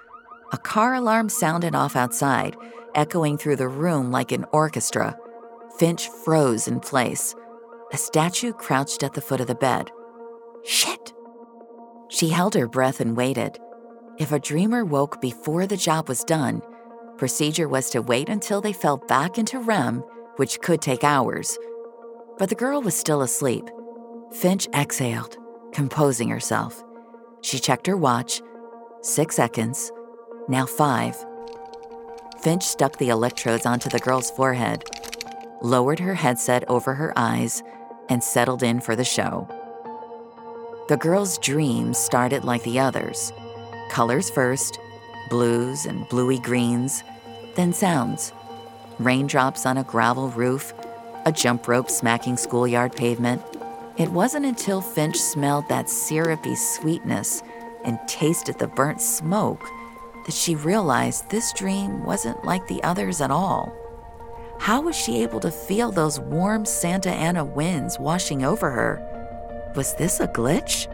A 0.51 0.57
car 0.57 0.93
alarm 0.93 1.29
sounded 1.29 1.75
off 1.75 1.95
outside, 1.95 2.55
echoing 2.93 3.37
through 3.37 3.55
the 3.55 3.67
room 3.67 4.11
like 4.11 4.31
an 4.31 4.45
orchestra. 4.51 5.17
Finch 5.77 6.07
froze 6.07 6.67
in 6.67 6.79
place. 6.79 7.35
A 7.91 7.97
statue 7.97 8.53
crouched 8.53 9.03
at 9.03 9.13
the 9.13 9.21
foot 9.21 9.41
of 9.41 9.47
the 9.47 9.55
bed. 9.55 9.91
Shit! 10.63 11.13
She 12.09 12.29
held 12.29 12.53
her 12.55 12.67
breath 12.67 12.99
and 12.99 13.17
waited. 13.17 13.57
If 14.17 14.31
a 14.31 14.39
dreamer 14.39 14.85
woke 14.85 15.19
before 15.19 15.67
the 15.67 15.77
job 15.77 16.07
was 16.07 16.23
done, 16.23 16.61
procedure 17.17 17.67
was 17.67 17.89
to 17.89 18.01
wait 18.01 18.29
until 18.29 18.61
they 18.61 18.73
fell 18.73 18.97
back 18.97 19.37
into 19.37 19.59
REM, 19.59 20.03
which 20.37 20.61
could 20.61 20.81
take 20.81 21.03
hours. 21.03 21.57
But 22.37 22.49
the 22.49 22.55
girl 22.55 22.81
was 22.81 22.95
still 22.95 23.21
asleep. 23.21 23.69
Finch 24.31 24.67
exhaled, 24.73 25.37
composing 25.73 26.29
herself. 26.29 26.83
She 27.41 27.59
checked 27.59 27.87
her 27.87 27.97
watch. 27.97 28.41
Six 29.01 29.35
seconds. 29.35 29.91
Now 30.47 30.67
five. 30.67 31.15
Finch 32.39 32.63
stuck 32.63 32.97
the 32.97 33.09
electrodes 33.09 33.65
onto 33.65 33.89
the 33.89 33.97
girl's 33.97 34.29
forehead, 34.29 34.83
lowered 35.63 35.99
her 35.99 36.13
headset 36.13 36.63
over 36.69 36.93
her 36.93 37.11
eyes, 37.15 37.63
and 38.09 38.23
settled 38.23 38.61
in 38.61 38.79
for 38.79 38.95
the 38.95 39.03
show. 39.03 39.47
The 40.87 40.97
girl's 40.97 41.39
dreams 41.39 41.97
started 41.97 42.43
like 42.43 42.63
the 42.63 42.79
others 42.79 43.33
colors 43.89 44.29
first, 44.29 44.77
blues 45.29 45.85
and 45.85 46.07
bluey 46.09 46.37
greens, 46.37 47.03
then 47.55 47.71
sounds. 47.71 48.33
Raindrops 48.99 49.65
on 49.65 49.77
a 49.77 49.83
gravel 49.83 50.29
roof, 50.29 50.73
a 51.25 51.31
jump 51.31 51.67
rope 51.67 51.89
smacking 51.89 52.37
schoolyard 52.37 52.95
pavement. 52.95 53.41
It 53.97 54.11
wasn't 54.11 54.45
until 54.45 54.81
Finch 54.81 55.17
smelled 55.17 55.69
that 55.69 55.89
syrupy 55.89 56.55
sweetness 56.55 57.41
and 57.83 57.99
tasted 58.07 58.59
the 58.59 58.67
burnt 58.67 59.01
smoke 59.01 59.65
that 60.25 60.35
she 60.35 60.55
realized 60.55 61.29
this 61.29 61.53
dream 61.53 62.03
wasn't 62.03 62.43
like 62.43 62.67
the 62.67 62.83
others 62.83 63.21
at 63.21 63.31
all. 63.31 63.73
How 64.59 64.81
was 64.81 64.95
she 64.95 65.21
able 65.21 65.39
to 65.41 65.51
feel 65.51 65.91
those 65.91 66.19
warm 66.19 66.65
Santa 66.65 67.11
Ana 67.11 67.43
winds 67.43 67.99
washing 67.99 68.43
over 68.43 68.71
her? 68.71 69.71
Was 69.75 69.95
this 69.95 70.19
a 70.19 70.27
glitch? 70.27 70.91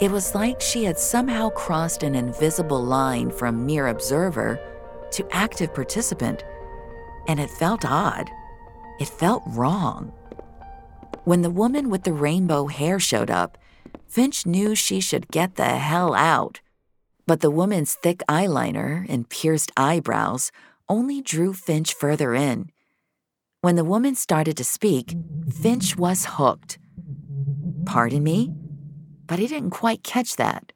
It 0.00 0.10
was 0.10 0.34
like 0.34 0.60
she 0.60 0.84
had 0.84 0.98
somehow 0.98 1.50
crossed 1.50 2.02
an 2.02 2.14
invisible 2.14 2.82
line 2.82 3.30
from 3.30 3.64
mere 3.64 3.88
observer 3.88 4.60
to 5.12 5.26
active 5.30 5.72
participant, 5.72 6.44
and 7.26 7.40
it 7.40 7.50
felt 7.50 7.84
odd. 7.84 8.28
It 9.00 9.08
felt 9.08 9.42
wrong. 9.46 10.12
When 11.24 11.42
the 11.42 11.50
woman 11.50 11.90
with 11.90 12.02
the 12.02 12.12
rainbow 12.12 12.66
hair 12.66 13.00
showed 13.00 13.30
up, 13.30 13.56
Finch 14.06 14.44
knew 14.46 14.74
she 14.74 15.00
should 15.00 15.28
get 15.28 15.56
the 15.56 15.64
hell 15.64 16.14
out. 16.14 16.60
But 17.26 17.40
the 17.40 17.50
woman's 17.50 17.94
thick 17.94 18.22
eyeliner 18.28 19.06
and 19.08 19.28
pierced 19.28 19.72
eyebrows 19.76 20.52
only 20.88 21.22
drew 21.22 21.52
Finch 21.52 21.94
further 21.94 22.34
in. 22.34 22.70
When 23.62 23.76
the 23.76 23.84
woman 23.84 24.14
started 24.14 24.56
to 24.58 24.64
speak, 24.64 25.14
Finch 25.50 25.96
was 25.96 26.26
hooked. 26.28 26.78
Pardon 27.86 28.22
me? 28.22 28.52
But 29.26 29.38
he 29.38 29.46
didn't 29.46 29.70
quite 29.70 30.02
catch 30.02 30.36
that. 30.36 30.72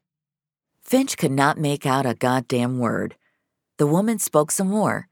Finch 0.80 1.18
could 1.18 1.32
not 1.32 1.58
make 1.58 1.84
out 1.84 2.06
a 2.06 2.14
goddamn 2.14 2.78
word. 2.78 3.16
The 3.76 3.86
woman 3.86 4.18
spoke 4.18 4.50
some 4.50 4.68
more, 4.68 5.08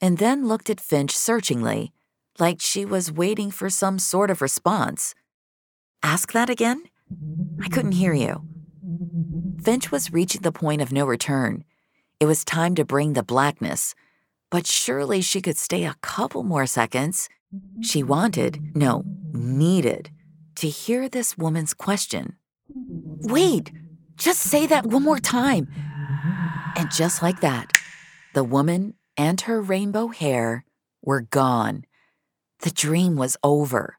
and 0.00 0.18
then 0.18 0.48
looked 0.48 0.68
at 0.70 0.80
Finch 0.80 1.16
searchingly 1.16 1.92
like 2.40 2.60
she 2.60 2.84
was 2.84 3.12
waiting 3.12 3.50
for 3.50 3.70
some 3.70 3.98
sort 3.98 4.30
of 4.30 4.42
response. 4.42 5.14
Ask 6.02 6.32
that 6.32 6.50
again? 6.50 6.84
I 7.62 7.68
couldn't 7.68 7.92
hear 7.92 8.14
you. 8.14 8.49
Finch 9.62 9.90
was 9.90 10.12
reaching 10.12 10.42
the 10.42 10.52
point 10.52 10.82
of 10.82 10.92
no 10.92 11.06
return. 11.06 11.64
It 12.18 12.26
was 12.26 12.44
time 12.44 12.74
to 12.74 12.84
bring 12.84 13.12
the 13.12 13.22
blackness, 13.22 13.94
but 14.50 14.66
surely 14.66 15.20
she 15.20 15.40
could 15.40 15.56
stay 15.56 15.84
a 15.84 15.96
couple 16.02 16.42
more 16.42 16.66
seconds. 16.66 17.28
She 17.80 18.02
wanted, 18.02 18.74
no, 18.74 19.04
needed, 19.32 20.10
to 20.56 20.68
hear 20.68 21.08
this 21.08 21.38
woman's 21.38 21.74
question. 21.74 22.36
Wait, 22.68 23.72
just 24.16 24.40
say 24.40 24.66
that 24.66 24.86
one 24.86 25.02
more 25.02 25.18
time. 25.18 25.68
And 26.76 26.90
just 26.90 27.22
like 27.22 27.40
that, 27.40 27.72
the 28.34 28.44
woman 28.44 28.94
and 29.16 29.40
her 29.42 29.60
rainbow 29.60 30.08
hair 30.08 30.64
were 31.02 31.22
gone. 31.22 31.84
The 32.60 32.70
dream 32.70 33.16
was 33.16 33.36
over. 33.42 33.96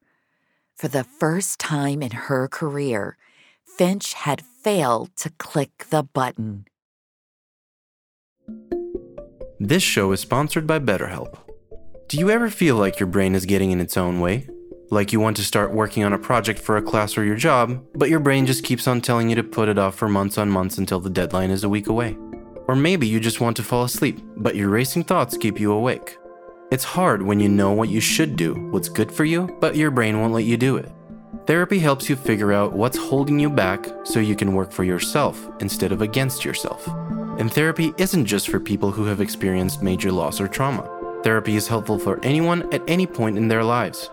For 0.75 0.88
the 0.88 1.03
first 1.03 1.60
time 1.60 2.01
in 2.01 2.12
her 2.12 2.48
career, 2.48 3.17
Finch 3.63 4.13
had 4.13 4.41
failed 4.63 5.10
to 5.18 5.30
click 5.38 5.86
the 5.89 6.03
button. 6.03 6.65
This 9.60 9.84
show 9.84 10.12
is 10.12 10.20
sponsored 10.20 10.65
by 10.65 10.80
BetterHelp. 10.80 11.38
Do 12.08 12.18
you 12.18 12.30
ever 12.30 12.50
feel 12.50 12.75
like 12.75 13.00
your 13.00 13.08
brain 13.08 13.36
is 13.36 13.46
getting 13.46 13.72
in 13.72 13.80
its 13.80 13.96
own 13.96 14.20
way? 14.20 14.50
Like 14.89 15.13
you 15.13 15.20
want 15.20 15.38
to 15.38 15.44
start 15.44 15.72
working 15.72 16.03
on 16.03 16.13
a 16.13 16.20
project 16.20 16.60
for 16.60 16.77
a 16.77 16.82
class 16.82 17.18
or 17.18 17.24
your 17.24 17.36
job, 17.36 17.82
but 17.96 18.10
your 18.10 18.20
brain 18.20 18.46
just 18.46 18.63
keeps 18.63 18.88
on 18.88 19.00
telling 19.00 19.30
you 19.30 19.36
to 19.36 19.44
put 19.44 19.70
it 19.70 19.77
off 19.77 19.96
for 19.96 20.10
months 20.10 20.38
on 20.38 20.50
months 20.50 20.77
until 20.77 21.00
the 21.00 21.10
deadline 21.10 21.51
is 21.51 21.63
a 21.63 21.70
week 21.70 21.88
away? 21.88 22.18
Or 22.68 22.75
maybe 22.75 23.08
you 23.08 23.20
just 23.20 23.39
want 23.39 23.56
to 23.58 23.63
fall 23.63 23.84
asleep, 23.84 24.20
but 24.36 24.56
your 24.56 24.70
racing 24.70 25.06
thoughts 25.06 25.38
keep 25.38 25.60
you 25.60 25.72
awake. 25.72 26.18
It's 26.72 26.84
hard 26.84 27.22
when 27.22 27.39
you 27.39 27.50
know 27.50 27.72
what 27.72 27.89
you 27.89 28.01
should 28.01 28.36
do, 28.36 28.53
what's 28.72 28.89
good 28.89 29.12
for 29.12 29.25
you, 29.25 29.56
but 29.62 29.75
your 29.75 29.91
brain 29.91 30.20
won't 30.20 30.34
let 30.34 30.46
you 30.46 30.58
do 30.58 30.77
it. 30.77 30.91
Therapy 31.46 31.80
helps 31.80 32.10
you 32.10 32.18
figure 32.18 32.52
out 32.52 32.74
what's 32.74 32.98
holding 32.98 33.40
you 33.40 33.50
back 33.50 33.88
so 34.04 34.20
you 34.20 34.36
can 34.36 34.54
work 34.54 34.72
for 34.72 34.84
yourself 34.84 35.50
instead 35.62 35.94
of 35.94 36.02
against 36.02 36.44
yourself. 36.44 36.86
And 37.40 37.52
therapy 37.52 37.94
isn't 37.98 38.26
just 38.26 38.50
for 38.50 38.60
people 38.60 38.92
who 38.92 39.06
have 39.06 39.22
experienced 39.22 39.82
major 39.82 40.12
loss 40.12 40.42
or 40.42 40.50
trauma. 40.50 40.90
Therapy 41.24 41.56
is 41.56 41.70
helpful 41.70 41.98
for 41.98 42.20
anyone 42.24 42.72
at 42.74 42.84
any 42.86 43.08
point 43.08 43.38
in 43.38 43.48
their 43.48 43.64
lives. 43.64 44.10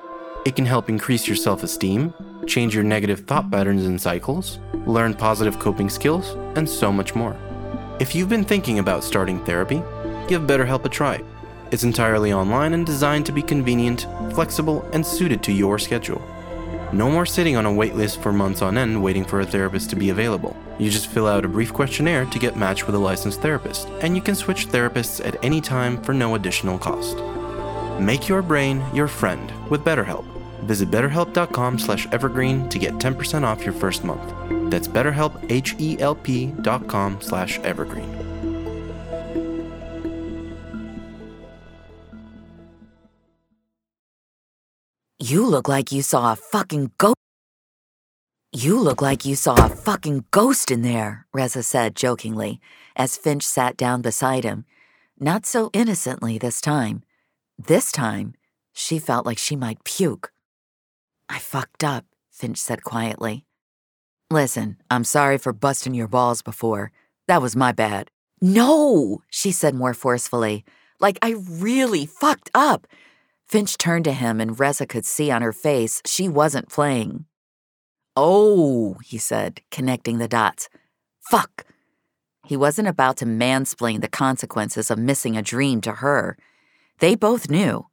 It 0.46 0.54
can 0.54 0.64
help 0.64 0.88
increase 0.88 1.26
your 1.26 1.36
self 1.36 1.64
esteem, 1.64 2.14
change 2.46 2.72
your 2.72 2.84
negative 2.84 3.20
thought 3.26 3.50
patterns 3.50 3.84
and 3.84 4.00
cycles, 4.00 4.60
learn 4.86 5.12
positive 5.12 5.58
coping 5.58 5.90
skills, 5.90 6.36
and 6.56 6.68
so 6.68 6.92
much 6.92 7.16
more. 7.16 7.36
If 7.98 8.14
you've 8.14 8.28
been 8.28 8.44
thinking 8.44 8.78
about 8.78 9.02
starting 9.02 9.44
therapy, 9.44 9.82
give 10.28 10.42
BetterHelp 10.42 10.84
a 10.84 10.88
try. 10.88 11.20
It's 11.72 11.84
entirely 11.84 12.32
online 12.32 12.74
and 12.74 12.86
designed 12.86 13.26
to 13.26 13.32
be 13.32 13.42
convenient, 13.42 14.06
flexible, 14.32 14.88
and 14.92 15.04
suited 15.04 15.42
to 15.42 15.52
your 15.52 15.80
schedule. 15.80 16.22
No 16.90 17.10
more 17.10 17.26
sitting 17.26 17.56
on 17.56 17.66
a 17.66 17.70
waitlist 17.70 18.22
for 18.22 18.32
months 18.32 18.62
on 18.62 18.78
end 18.78 19.02
waiting 19.02 19.22
for 19.22 19.40
a 19.40 19.46
therapist 19.46 19.90
to 19.90 19.96
be 19.96 20.08
available. 20.08 20.56
You 20.78 20.90
just 20.90 21.08
fill 21.08 21.26
out 21.26 21.44
a 21.44 21.48
brief 21.48 21.70
questionnaire 21.70 22.24
to 22.24 22.38
get 22.38 22.56
matched 22.56 22.86
with 22.86 22.94
a 22.94 22.98
licensed 22.98 23.42
therapist, 23.42 23.88
and 24.00 24.16
you 24.16 24.22
can 24.22 24.34
switch 24.34 24.68
therapists 24.68 25.24
at 25.26 25.42
any 25.44 25.60
time 25.60 26.02
for 26.02 26.14
no 26.14 26.34
additional 26.34 26.78
cost. 26.78 27.18
Make 28.00 28.26
your 28.26 28.40
brain 28.40 28.82
your 28.94 29.06
friend 29.06 29.52
with 29.68 29.84
BetterHelp. 29.84 30.24
Visit 30.62 30.90
betterhelp.com/evergreen 30.90 32.68
to 32.70 32.78
get 32.78 32.98
10% 32.98 33.44
off 33.44 33.64
your 33.64 33.74
first 33.74 34.02
month. 34.02 34.32
That's 34.70 34.88
betterhelp 34.88 35.34
h 35.50 35.74
e 35.78 35.98
l 36.00 36.14
p.com/evergreen. 36.14 38.17
You 45.28 45.44
look 45.44 45.68
like 45.68 45.92
you 45.92 46.00
saw 46.00 46.32
a 46.32 46.36
fucking 46.36 46.92
ghost. 46.96 47.16
You 48.50 48.80
look 48.80 49.02
like 49.02 49.26
you 49.26 49.36
saw 49.36 49.66
a 49.66 49.68
fucking 49.68 50.24
ghost 50.30 50.70
in 50.70 50.80
there, 50.80 51.26
Reza 51.34 51.62
said 51.62 51.94
jokingly, 51.94 52.62
as 52.96 53.18
Finch 53.18 53.42
sat 53.42 53.76
down 53.76 54.00
beside 54.00 54.44
him. 54.44 54.64
Not 55.20 55.44
so 55.44 55.68
innocently 55.74 56.38
this 56.38 56.62
time. 56.62 57.02
This 57.58 57.92
time, 57.92 58.36
she 58.72 58.98
felt 58.98 59.26
like 59.26 59.36
she 59.36 59.54
might 59.54 59.84
puke. 59.84 60.32
I 61.28 61.40
fucked 61.40 61.84
up, 61.84 62.06
Finch 62.30 62.56
said 62.56 62.82
quietly. 62.82 63.44
Listen, 64.30 64.78
I'm 64.90 65.04
sorry 65.04 65.36
for 65.36 65.52
busting 65.52 65.92
your 65.92 66.08
balls 66.08 66.40
before. 66.40 66.90
That 67.26 67.42
was 67.42 67.54
my 67.54 67.72
bad. 67.72 68.10
No, 68.40 69.20
she 69.28 69.52
said 69.52 69.74
more 69.74 69.92
forcefully. 69.92 70.64
Like 71.00 71.18
I 71.20 71.34
really 71.50 72.06
fucked 72.06 72.48
up. 72.54 72.86
Finch 73.48 73.78
turned 73.78 74.04
to 74.04 74.12
him, 74.12 74.40
and 74.40 74.60
Reza 74.60 74.86
could 74.86 75.06
see 75.06 75.30
on 75.30 75.40
her 75.40 75.52
face 75.52 76.02
she 76.04 76.28
wasn't 76.28 76.68
playing. 76.68 77.24
Oh, 78.14 78.94
he 79.04 79.16
said, 79.16 79.62
connecting 79.70 80.18
the 80.18 80.28
dots. 80.28 80.68
Fuck. 81.20 81.64
He 82.44 82.56
wasn't 82.56 82.88
about 82.88 83.16
to 83.18 83.24
mansplain 83.26 84.00
the 84.00 84.08
consequences 84.08 84.90
of 84.90 84.98
missing 84.98 85.36
a 85.36 85.42
dream 85.42 85.80
to 85.82 85.92
her. 85.92 86.36
They 86.98 87.14
both 87.14 87.48
knew. 87.48 87.86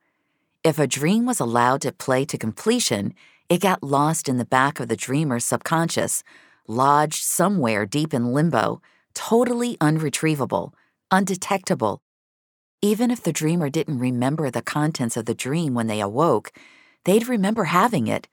If 0.63 0.79
a 0.79 0.87
dream 0.87 1.25
was 1.25 1.39
allowed 1.39 1.81
to 1.81 1.91
play 1.91 2.25
to 2.25 2.37
completion, 2.37 3.13
it 3.47 3.61
got 3.61 3.83
lost 3.83 4.27
in 4.27 4.37
the 4.37 4.45
back 4.45 4.79
of 4.79 4.87
the 4.87 4.95
dreamer's 4.95 5.45
subconscious, 5.45 6.23
lodged 6.67 7.23
somewhere 7.23 7.85
deep 7.85 8.13
in 8.13 8.33
limbo, 8.33 8.81
totally 9.13 9.77
unretrievable, 9.79 10.73
undetectable, 11.11 12.01
even 12.81 13.11
if 13.11 13.23
the 13.23 13.33
dreamer 13.33 13.69
didn't 13.69 13.99
remember 13.99 14.49
the 14.49 14.61
contents 14.61 15.17
of 15.17 15.25
the 15.25 15.33
dream 15.33 15.73
when 15.73 15.87
they 15.87 15.99
awoke, 15.99 16.51
they'd 17.03 17.27
remember 17.27 17.65
having 17.65 18.07
it. 18.07 18.27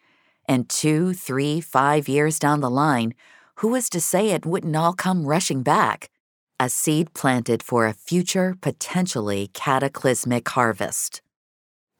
And 0.48 0.68
two, 0.68 1.14
three, 1.14 1.61
five 1.61 2.09
years 2.09 2.38
down 2.38 2.61
the 2.61 2.70
line, 2.70 3.14
who 3.57 3.68
was 3.68 3.88
to 3.90 4.00
say 4.00 4.31
it 4.31 4.46
wouldn't 4.46 4.76
all 4.76 4.92
come 4.92 5.26
rushing 5.26 5.62
back? 5.62 6.11
A 6.59 6.68
seed 6.68 7.14
planted 7.14 7.62
for 7.62 7.87
a 7.87 7.92
future, 7.92 8.57
potentially 8.61 9.50
cataclysmic 9.52 10.48
harvest. 10.48 11.22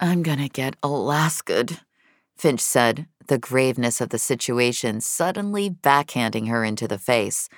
I'm 0.00 0.22
gonna 0.22 0.48
get 0.48 0.81
Alaska'd, 0.83 1.81
Finch 2.37 2.61
said, 2.61 3.07
the 3.28 3.38
graveness 3.38 4.00
of 4.00 4.09
the 4.09 4.18
situation 4.18 5.00
suddenly 5.00 5.70
backhanding 5.70 6.48
her 6.48 6.64
into 6.64 6.88
the 6.88 6.98
face. 6.98 7.48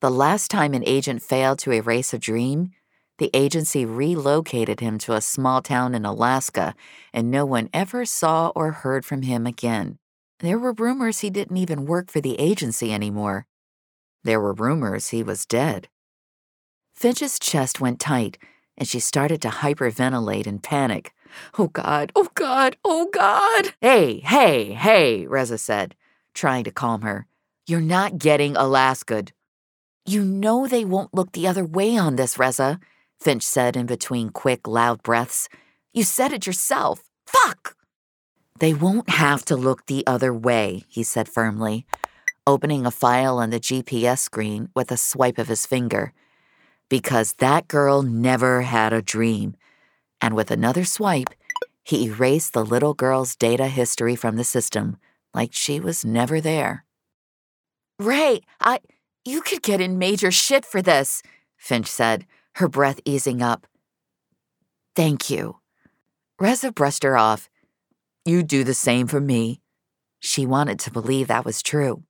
The 0.00 0.10
last 0.10 0.50
time 0.50 0.74
an 0.74 0.84
agent 0.86 1.22
failed 1.22 1.58
to 1.60 1.72
erase 1.72 2.14
a 2.14 2.18
dream, 2.18 2.72
the 3.18 3.30
agency 3.32 3.84
relocated 3.84 4.80
him 4.80 4.98
to 4.98 5.14
a 5.14 5.20
small 5.20 5.62
town 5.62 5.94
in 5.94 6.04
Alaska, 6.04 6.74
and 7.12 7.30
no 7.30 7.46
one 7.46 7.70
ever 7.72 8.04
saw 8.04 8.50
or 8.56 8.72
heard 8.72 9.04
from 9.04 9.22
him 9.22 9.46
again. 9.46 9.98
There 10.40 10.58
were 10.58 10.72
rumors 10.72 11.20
he 11.20 11.30
didn't 11.30 11.56
even 11.56 11.86
work 11.86 12.10
for 12.10 12.20
the 12.20 12.38
agency 12.40 12.92
anymore. 12.92 13.46
There 14.24 14.40
were 14.40 14.52
rumors 14.52 15.08
he 15.08 15.22
was 15.22 15.46
dead. 15.46 15.88
Finch's 16.94 17.38
chest 17.38 17.80
went 17.80 18.00
tight, 18.00 18.38
and 18.76 18.88
she 18.88 18.98
started 19.00 19.40
to 19.42 19.48
hyperventilate 19.48 20.46
in 20.46 20.58
panic. 20.58 21.12
Oh 21.58 21.68
God, 21.68 22.12
oh 22.14 22.28
God, 22.34 22.76
oh 22.84 23.08
God. 23.12 23.74
Hey, 23.80 24.20
hey, 24.20 24.72
hey, 24.72 25.26
Reza 25.26 25.58
said, 25.58 25.94
trying 26.34 26.64
to 26.64 26.70
calm 26.70 27.02
her. 27.02 27.26
You're 27.66 27.80
not 27.80 28.18
getting 28.18 28.54
Alaska'd. 28.54 29.32
You 30.06 30.24
know 30.24 30.66
they 30.66 30.84
won't 30.84 31.14
look 31.14 31.32
the 31.32 31.46
other 31.46 31.64
way 31.64 31.96
on 31.96 32.16
this, 32.16 32.38
Reza. 32.38 32.78
Finch 33.24 33.42
said 33.42 33.74
in 33.74 33.86
between 33.86 34.28
quick, 34.28 34.68
loud 34.68 35.02
breaths. 35.02 35.48
You 35.94 36.02
said 36.02 36.30
it 36.30 36.46
yourself. 36.46 37.04
Fuck! 37.26 37.74
They 38.58 38.74
won't 38.74 39.08
have 39.08 39.46
to 39.46 39.56
look 39.56 39.86
the 39.86 40.06
other 40.06 40.34
way, 40.34 40.84
he 40.88 41.02
said 41.02 41.26
firmly, 41.26 41.86
opening 42.46 42.84
a 42.84 42.90
file 42.90 43.38
on 43.38 43.48
the 43.48 43.58
GPS 43.58 44.18
screen 44.18 44.68
with 44.76 44.92
a 44.92 44.98
swipe 44.98 45.38
of 45.38 45.48
his 45.48 45.64
finger. 45.64 46.12
Because 46.90 47.32
that 47.38 47.66
girl 47.66 48.02
never 48.02 48.60
had 48.60 48.92
a 48.92 49.00
dream. 49.00 49.56
And 50.20 50.34
with 50.34 50.50
another 50.50 50.84
swipe, 50.84 51.30
he 51.82 52.04
erased 52.04 52.52
the 52.52 52.64
little 52.64 52.92
girl's 52.92 53.34
data 53.36 53.68
history 53.68 54.16
from 54.16 54.36
the 54.36 54.44
system, 54.44 54.98
like 55.32 55.54
she 55.54 55.80
was 55.80 56.04
never 56.04 56.42
there. 56.42 56.84
Ray, 57.98 58.42
I. 58.60 58.80
You 59.24 59.40
could 59.40 59.62
get 59.62 59.80
in 59.80 59.96
major 59.96 60.30
shit 60.30 60.66
for 60.66 60.82
this, 60.82 61.22
Finch 61.56 61.86
said, 61.86 62.26
her 62.54 62.68
breath 62.68 63.00
easing 63.04 63.42
up. 63.42 63.66
Thank 64.94 65.28
you. 65.30 65.58
Reza 66.38 66.72
brushed 66.72 67.02
her 67.02 67.16
off. 67.16 67.48
You 68.24 68.42
do 68.42 68.64
the 68.64 68.74
same 68.74 69.06
for 69.06 69.20
me. 69.20 69.60
She 70.20 70.46
wanted 70.46 70.78
to 70.80 70.90
believe 70.90 71.28
that 71.28 71.44
was 71.44 71.62
true. 71.62 72.04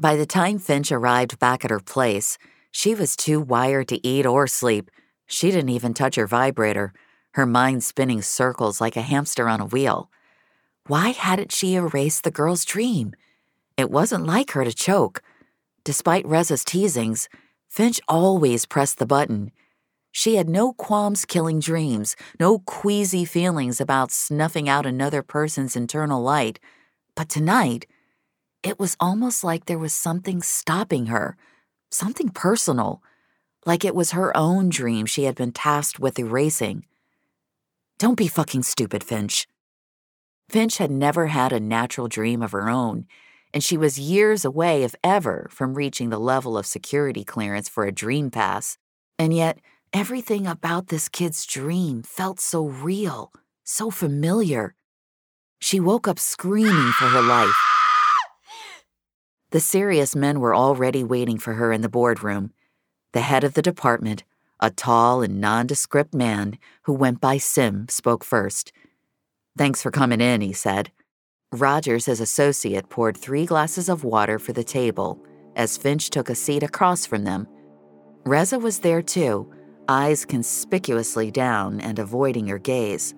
By 0.00 0.16
the 0.16 0.24
time 0.24 0.58
Finch 0.58 0.90
arrived 0.90 1.38
back 1.38 1.64
at 1.64 1.70
her 1.70 1.80
place, 1.80 2.38
she 2.70 2.94
was 2.94 3.16
too 3.16 3.40
wired 3.40 3.88
to 3.88 4.06
eat 4.06 4.24
or 4.24 4.46
sleep. 4.46 4.90
She 5.26 5.50
didn't 5.50 5.68
even 5.70 5.92
touch 5.92 6.14
her 6.14 6.26
vibrator, 6.26 6.92
her 7.32 7.46
mind 7.46 7.84
spinning 7.84 8.22
circles 8.22 8.80
like 8.80 8.96
a 8.96 9.02
hamster 9.02 9.48
on 9.48 9.60
a 9.60 9.66
wheel. 9.66 10.10
Why 10.86 11.10
hadn't 11.10 11.52
she 11.52 11.74
erased 11.74 12.24
the 12.24 12.30
girl's 12.30 12.64
dream? 12.64 13.14
It 13.76 13.90
wasn't 13.90 14.26
like 14.26 14.52
her 14.52 14.64
to 14.64 14.72
choke. 14.72 15.22
Despite 15.84 16.26
Reza's 16.26 16.64
teasings, 16.64 17.28
Finch 17.70 18.00
always 18.08 18.66
pressed 18.66 18.98
the 18.98 19.06
button. 19.06 19.52
She 20.10 20.34
had 20.34 20.48
no 20.48 20.72
qualms 20.72 21.24
killing 21.24 21.60
dreams, 21.60 22.16
no 22.40 22.58
queasy 22.58 23.24
feelings 23.24 23.80
about 23.80 24.10
snuffing 24.10 24.68
out 24.68 24.86
another 24.86 25.22
person's 25.22 25.76
internal 25.76 26.20
light. 26.20 26.58
But 27.14 27.28
tonight, 27.28 27.86
it 28.64 28.80
was 28.80 28.96
almost 28.98 29.44
like 29.44 29.66
there 29.66 29.78
was 29.78 29.92
something 29.92 30.42
stopping 30.42 31.06
her, 31.06 31.36
something 31.92 32.30
personal, 32.30 33.04
like 33.64 33.84
it 33.84 33.94
was 33.94 34.10
her 34.10 34.36
own 34.36 34.68
dream 34.68 35.06
she 35.06 35.24
had 35.24 35.36
been 35.36 35.52
tasked 35.52 36.00
with 36.00 36.18
erasing. 36.18 36.84
Don't 38.00 38.18
be 38.18 38.26
fucking 38.26 38.64
stupid, 38.64 39.04
Finch. 39.04 39.46
Finch 40.48 40.78
had 40.78 40.90
never 40.90 41.28
had 41.28 41.52
a 41.52 41.60
natural 41.60 42.08
dream 42.08 42.42
of 42.42 42.50
her 42.50 42.68
own, 42.68 43.06
and 43.52 43.62
she 43.64 43.76
was 43.76 43.98
years 43.98 44.44
away, 44.44 44.82
if 44.82 44.94
ever, 45.02 45.48
from 45.50 45.74
reaching 45.74 46.10
the 46.10 46.18
level 46.18 46.56
of 46.56 46.66
security 46.66 47.24
clearance 47.24 47.68
for 47.68 47.84
a 47.84 47.92
dream 47.92 48.30
pass. 48.30 48.78
And 49.18 49.34
yet, 49.34 49.58
everything 49.92 50.46
about 50.46 50.88
this 50.88 51.08
kid's 51.08 51.44
dream 51.46 52.02
felt 52.02 52.40
so 52.40 52.64
real, 52.64 53.32
so 53.64 53.90
familiar. 53.90 54.74
She 55.60 55.80
woke 55.80 56.08
up 56.08 56.18
screaming 56.18 56.92
for 56.92 57.06
her 57.06 57.22
life. 57.22 57.54
The 59.50 59.60
serious 59.60 60.14
men 60.14 60.38
were 60.38 60.54
already 60.54 61.02
waiting 61.02 61.38
for 61.38 61.54
her 61.54 61.72
in 61.72 61.80
the 61.80 61.88
boardroom. 61.88 62.52
The 63.12 63.20
head 63.20 63.42
of 63.42 63.54
the 63.54 63.62
department, 63.62 64.22
a 64.60 64.70
tall 64.70 65.22
and 65.22 65.40
nondescript 65.40 66.14
man 66.14 66.56
who 66.82 66.92
went 66.92 67.20
by 67.20 67.38
Sim, 67.38 67.88
spoke 67.88 68.24
first. 68.24 68.72
Thanks 69.58 69.82
for 69.82 69.90
coming 69.90 70.20
in, 70.20 70.40
he 70.40 70.52
said. 70.52 70.92
Rogers, 71.52 72.06
his 72.06 72.20
associate, 72.20 72.88
poured 72.88 73.16
three 73.16 73.44
glasses 73.44 73.88
of 73.88 74.04
water 74.04 74.38
for 74.38 74.52
the 74.52 74.62
table 74.62 75.20
as 75.56 75.76
Finch 75.76 76.08
took 76.10 76.30
a 76.30 76.34
seat 76.34 76.62
across 76.62 77.04
from 77.04 77.24
them. 77.24 77.48
Reza 78.24 78.58
was 78.58 78.78
there 78.78 79.02
too, 79.02 79.52
eyes 79.88 80.24
conspicuously 80.24 81.32
down 81.32 81.80
and 81.80 81.98
avoiding 81.98 82.46
her 82.46 82.58
gaze. 82.58 83.14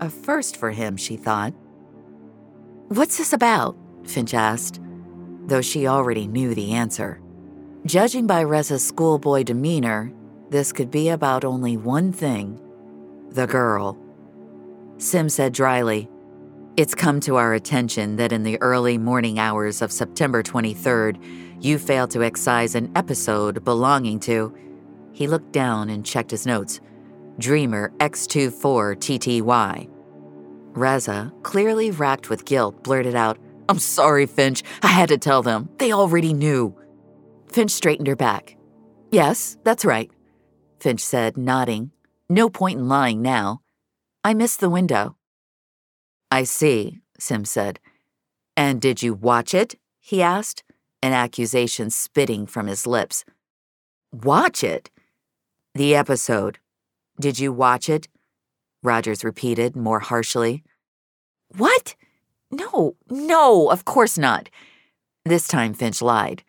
A 0.00 0.10
first 0.10 0.56
for 0.56 0.72
him, 0.72 0.96
she 0.96 1.16
thought. 1.16 1.54
What's 2.88 3.18
this 3.18 3.32
about? 3.32 3.76
Finch 4.04 4.34
asked, 4.34 4.80
though 5.46 5.62
she 5.62 5.86
already 5.86 6.26
knew 6.26 6.56
the 6.56 6.72
answer. 6.72 7.20
Judging 7.84 8.26
by 8.26 8.42
Reza's 8.42 8.84
schoolboy 8.84 9.44
demeanor, 9.44 10.12
this 10.50 10.72
could 10.72 10.90
be 10.90 11.08
about 11.10 11.44
only 11.44 11.76
one 11.76 12.12
thing 12.12 12.60
the 13.30 13.46
girl. 13.46 13.96
Sim 14.98 15.28
said 15.28 15.52
dryly, 15.52 16.08
It's 16.76 16.94
come 16.94 17.20
to 17.20 17.36
our 17.36 17.54
attention 17.54 18.16
that 18.16 18.32
in 18.32 18.42
the 18.42 18.60
early 18.60 18.98
morning 18.98 19.38
hours 19.38 19.80
of 19.80 19.90
September 19.90 20.42
23rd, 20.42 21.16
you 21.64 21.78
failed 21.78 22.10
to 22.10 22.22
excise 22.22 22.74
an 22.74 22.92
episode 22.94 23.64
belonging 23.64 24.20
to. 24.20 24.54
He 25.12 25.26
looked 25.26 25.52
down 25.52 25.88
and 25.88 26.04
checked 26.04 26.30
his 26.30 26.44
notes. 26.44 26.80
Dreamer 27.38 27.94
X24TTY. 27.96 29.88
Reza, 30.74 31.32
clearly 31.42 31.92
racked 31.92 32.28
with 32.28 32.44
guilt, 32.44 32.84
blurted 32.84 33.14
out, 33.14 33.38
I'm 33.70 33.78
sorry, 33.78 34.26
Finch. 34.26 34.62
I 34.82 34.88
had 34.88 35.08
to 35.08 35.16
tell 35.16 35.42
them. 35.42 35.70
They 35.78 35.92
already 35.92 36.34
knew. 36.34 36.76
Finch 37.50 37.70
straightened 37.70 38.06
her 38.08 38.16
back. 38.16 38.54
Yes, 39.10 39.56
that's 39.64 39.86
right, 39.86 40.10
Finch 40.78 41.00
said, 41.00 41.38
nodding. 41.38 41.92
No 42.28 42.50
point 42.50 42.78
in 42.78 42.86
lying 42.86 43.22
now. 43.22 43.62
I 44.22 44.34
missed 44.34 44.60
the 44.60 44.68
window. 44.68 45.16
I 46.30 46.44
see, 46.44 47.00
Sim 47.18 47.44
said. 47.44 47.78
And 48.56 48.80
did 48.80 49.02
you 49.02 49.14
watch 49.14 49.54
it? 49.54 49.76
he 50.00 50.22
asked, 50.22 50.62
an 51.02 51.12
accusation 51.12 51.90
spitting 51.90 52.46
from 52.46 52.66
his 52.66 52.86
lips. 52.86 53.24
Watch 54.12 54.62
it? 54.64 54.90
The 55.74 55.94
episode. 55.94 56.58
Did 57.20 57.38
you 57.38 57.52
watch 57.52 57.88
it? 57.88 58.08
Rogers 58.82 59.24
repeated 59.24 59.76
more 59.76 60.00
harshly. 60.00 60.62
What? 61.56 61.96
No, 62.50 62.96
no, 63.10 63.70
of 63.70 63.84
course 63.84 64.16
not. 64.16 64.48
This 65.24 65.48
time 65.48 65.74
Finch 65.74 66.00
lied. 66.00 66.44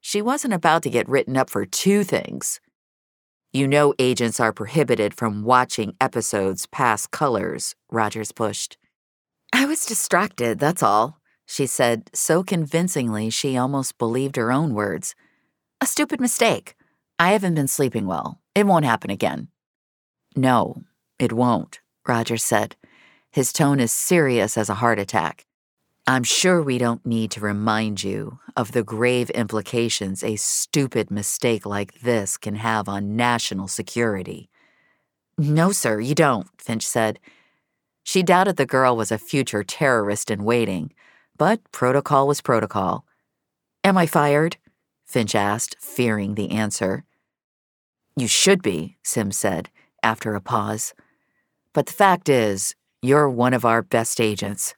She 0.00 0.22
wasn't 0.22 0.54
about 0.54 0.82
to 0.82 0.90
get 0.90 1.08
written 1.08 1.36
up 1.36 1.50
for 1.50 1.66
two 1.66 2.02
things. 2.02 2.60
You 3.52 3.68
know 3.68 3.92
agents 3.98 4.40
are 4.40 4.52
prohibited 4.52 5.12
from 5.12 5.44
watching 5.44 5.94
episodes 6.00 6.66
past 6.66 7.10
colors, 7.10 7.74
Rogers 7.90 8.32
pushed. 8.32 8.78
I 9.52 9.66
was 9.66 9.84
distracted, 9.84 10.58
that's 10.58 10.82
all, 10.82 11.20
she 11.46 11.66
said 11.66 12.10
so 12.14 12.42
convincingly 12.42 13.30
she 13.30 13.56
almost 13.56 13.98
believed 13.98 14.36
her 14.36 14.50
own 14.50 14.74
words. 14.74 15.14
A 15.80 15.86
stupid 15.86 16.20
mistake. 16.20 16.74
I 17.18 17.32
haven't 17.32 17.54
been 17.54 17.68
sleeping 17.68 18.06
well. 18.06 18.40
It 18.54 18.66
won't 18.66 18.84
happen 18.84 19.10
again. 19.10 19.48
No, 20.34 20.82
it 21.18 21.32
won't, 21.32 21.80
Rogers 22.06 22.42
said. 22.42 22.76
His 23.30 23.52
tone 23.52 23.80
as 23.80 23.92
serious 23.92 24.56
as 24.56 24.68
a 24.68 24.74
heart 24.74 24.98
attack. 24.98 25.46
I'm 26.06 26.24
sure 26.24 26.60
we 26.60 26.78
don't 26.78 27.06
need 27.06 27.30
to 27.32 27.40
remind 27.40 28.02
you 28.02 28.40
of 28.56 28.72
the 28.72 28.82
grave 28.82 29.30
implications 29.30 30.24
a 30.24 30.36
stupid 30.36 31.10
mistake 31.10 31.64
like 31.64 32.00
this 32.00 32.36
can 32.36 32.56
have 32.56 32.88
on 32.88 33.14
national 33.14 33.68
security. 33.68 34.50
No, 35.38 35.70
sir, 35.70 36.00
you 36.00 36.14
don't, 36.14 36.48
Finch 36.58 36.84
said. 36.84 37.20
She 38.02 38.22
doubted 38.22 38.56
the 38.56 38.66
girl 38.66 38.96
was 38.96 39.12
a 39.12 39.18
future 39.18 39.62
terrorist 39.62 40.30
in 40.30 40.44
waiting, 40.44 40.92
but 41.36 41.60
protocol 41.72 42.26
was 42.26 42.40
protocol. 42.40 43.04
Am 43.84 43.96
I 43.96 44.06
fired? 44.06 44.56
Finch 45.04 45.34
asked, 45.34 45.76
fearing 45.78 46.34
the 46.34 46.50
answer. 46.50 47.04
You 48.16 48.26
should 48.26 48.62
be, 48.62 48.96
Sim 49.02 49.32
said, 49.32 49.70
after 50.02 50.34
a 50.34 50.40
pause. 50.40 50.94
But 51.72 51.86
the 51.86 51.92
fact 51.92 52.28
is, 52.28 52.74
you're 53.00 53.28
one 53.28 53.54
of 53.54 53.64
our 53.64 53.82
best 53.82 54.20
agents. 54.20 54.74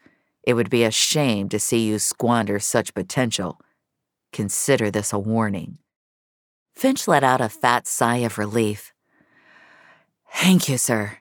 It 0.47 0.55
would 0.55 0.71
be 0.71 0.85
a 0.85 0.91
shame 0.91 1.49
to 1.49 1.59
see 1.59 1.87
you 1.87 1.99
squander 1.99 2.59
such 2.59 2.95
potential. 2.95 3.61
Consider 4.33 4.91
this 4.91 5.13
a 5.13 5.19
warning. 5.19 5.79
Finch 6.75 7.07
let 7.07 7.25
out 7.25 7.41
a 7.41 7.49
fat 7.49 7.87
sigh 7.87 8.19
of 8.19 8.39
relief. 8.39 8.93
Thank 10.33 10.69
you, 10.69 10.79
sir. 10.79 11.19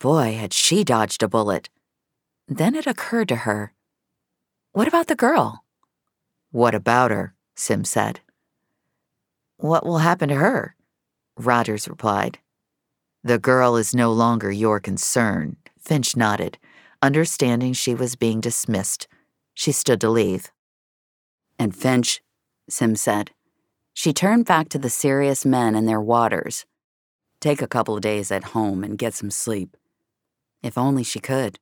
Boy, 0.00 0.34
had 0.34 0.52
she 0.52 0.82
dodged 0.82 1.22
a 1.22 1.28
bullet. 1.28 1.68
Then 2.48 2.74
it 2.74 2.86
occurred 2.86 3.28
to 3.28 3.36
her 3.36 3.72
What 4.72 4.88
about 4.88 5.06
the 5.06 5.14
girl? 5.14 5.64
What 6.50 6.74
about 6.74 7.12
her? 7.12 7.34
Sim 7.54 7.84
said. 7.84 8.20
What 9.58 9.86
will 9.86 9.98
happen 9.98 10.28
to 10.30 10.34
her? 10.34 10.74
Rogers 11.36 11.86
replied. 11.86 12.38
The 13.22 13.38
girl 13.38 13.76
is 13.76 13.94
no 13.94 14.10
longer 14.10 14.50
your 14.50 14.80
concern, 14.80 15.56
Finch 15.78 16.16
nodded 16.16 16.58
understanding 17.02 17.72
she 17.72 17.94
was 17.94 18.16
being 18.16 18.40
dismissed. 18.40 19.08
She 19.54 19.72
stood 19.72 20.00
to 20.00 20.10
leave. 20.10 20.50
And 21.58 21.74
Finch, 21.74 22.22
Sim 22.68 22.96
said. 22.96 23.30
She 23.92 24.12
turned 24.12 24.46
back 24.46 24.68
to 24.70 24.78
the 24.78 24.90
serious 24.90 25.44
men 25.44 25.74
and 25.74 25.88
their 25.88 26.00
waters. 26.00 26.64
Take 27.40 27.62
a 27.62 27.68
couple 27.68 27.96
of 27.96 28.02
days 28.02 28.30
at 28.30 28.44
home 28.44 28.84
and 28.84 28.98
get 28.98 29.14
some 29.14 29.30
sleep. 29.30 29.76
If 30.62 30.76
only 30.76 31.02
she 31.02 31.20
could. 31.20 31.58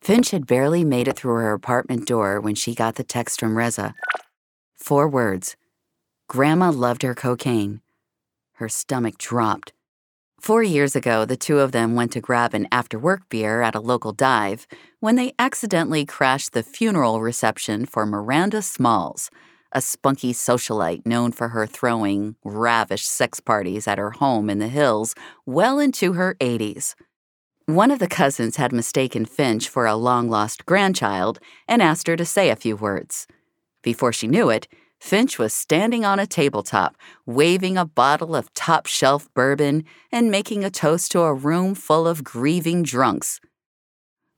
Finch 0.00 0.30
had 0.30 0.46
barely 0.46 0.82
made 0.84 1.08
it 1.08 1.16
through 1.16 1.34
her 1.34 1.52
apartment 1.52 2.06
door 2.06 2.40
when 2.40 2.54
she 2.54 2.74
got 2.74 2.96
the 2.96 3.04
text 3.04 3.38
from 3.38 3.56
Reza. 3.56 3.94
Four 4.76 5.08
words 5.08 5.56
Grandma 6.28 6.70
loved 6.70 7.02
her 7.02 7.14
cocaine. 7.14 7.80
Her 8.54 8.68
stomach 8.68 9.18
dropped. 9.18 9.72
Four 10.40 10.62
years 10.62 10.96
ago, 10.96 11.26
the 11.26 11.36
two 11.36 11.58
of 11.58 11.72
them 11.72 11.94
went 11.94 12.12
to 12.12 12.20
grab 12.20 12.54
an 12.54 12.66
after 12.72 12.98
work 12.98 13.28
beer 13.28 13.60
at 13.60 13.74
a 13.74 13.80
local 13.80 14.12
dive 14.12 14.66
when 14.98 15.16
they 15.16 15.34
accidentally 15.38 16.06
crashed 16.06 16.52
the 16.52 16.62
funeral 16.62 17.20
reception 17.20 17.84
for 17.84 18.06
Miranda 18.06 18.62
Smalls, 18.62 19.30
a 19.72 19.80
spunky 19.80 20.32
socialite 20.32 21.06
known 21.06 21.32
for 21.32 21.48
her 21.48 21.66
throwing 21.66 22.36
ravish 22.44 23.06
sex 23.06 23.40
parties 23.40 23.86
at 23.86 23.98
her 23.98 24.10
home 24.10 24.50
in 24.50 24.58
the 24.58 24.68
hills 24.68 25.14
well 25.46 25.78
into 25.78 26.14
her 26.14 26.36
80s. 26.40 26.94
One 27.66 27.90
of 27.90 28.00
the 28.00 28.08
cousins 28.08 28.56
had 28.56 28.72
mistaken 28.72 29.24
Finch 29.24 29.68
for 29.68 29.86
a 29.86 29.94
long 29.94 30.28
lost 30.28 30.66
grandchild 30.66 31.38
and 31.68 31.80
asked 31.80 32.08
her 32.08 32.16
to 32.16 32.24
say 32.24 32.50
a 32.50 32.56
few 32.56 32.74
words. 32.74 33.26
Before 33.82 34.12
she 34.12 34.26
knew 34.26 34.50
it, 34.50 34.66
Finch 34.98 35.38
was 35.38 35.54
standing 35.54 36.04
on 36.04 36.18
a 36.18 36.26
tabletop, 36.26 36.96
waving 37.24 37.78
a 37.78 37.86
bottle 37.86 38.36
of 38.36 38.52
top 38.54 38.86
shelf 38.86 39.32
bourbon 39.34 39.84
and 40.12 40.30
making 40.30 40.64
a 40.64 40.70
toast 40.70 41.12
to 41.12 41.20
a 41.20 41.32
room 41.32 41.74
full 41.74 42.06
of 42.06 42.22
grieving 42.22 42.82
drunks. 42.82 43.40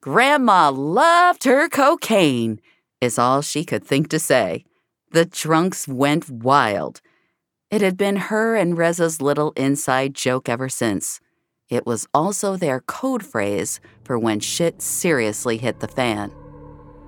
Grandma 0.00 0.70
loved 0.70 1.44
her 1.44 1.68
cocaine, 1.68 2.60
is 3.00 3.18
all 3.18 3.40
she 3.40 3.64
could 3.64 3.84
think 3.84 4.08
to 4.08 4.18
say. 4.18 4.64
The 5.12 5.27
drunks 5.27 5.87
went 5.87 6.31
wild. 6.31 7.03
It 7.70 7.83
had 7.83 7.98
been 7.98 8.16
her 8.16 8.57
and 8.57 8.79
Reza's 8.79 9.20
little 9.20 9.53
inside 9.57 10.14
joke 10.14 10.48
ever 10.48 10.70
since. 10.70 11.20
It 11.68 11.85
was 11.85 12.07
also 12.14 12.57
their 12.57 12.81
code 12.81 13.22
phrase 13.22 13.79
for 14.05 14.18
when 14.18 14.40
shit 14.40 14.81
seriously 14.81 15.59
hit 15.59 15.81
the 15.81 15.88
fan. 15.88 16.33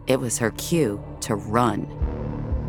It 0.07 0.21
was 0.21 0.37
her 0.37 0.51
cue 0.51 1.03
to 1.21 1.35
run. 1.35 1.89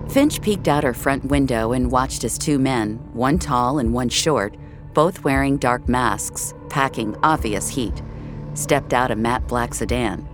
Finch 0.10 0.41
peeked 0.41 0.69
out 0.69 0.86
her 0.86 0.93
front 0.93 1.26
window 1.26 1.74
and 1.74 1.91
watched 1.91 2.24
as 2.24 2.38
two 2.38 2.58
men, 2.58 2.95
one 3.12 3.38
tall 3.38 3.80
and 3.80 3.93
one 3.93 4.08
short, 4.08 4.56
both 4.93 5.26
wearing 5.26 5.58
dark 5.58 5.89
masks, 5.89 6.54
packing 6.69 7.13
obvious 7.24 7.67
heat, 7.67 8.02
stepped 8.54 8.93
out 8.93 9.12
a 9.12 9.17
matte 9.17 9.45
black 9.50 9.74
sedan. 9.74 10.26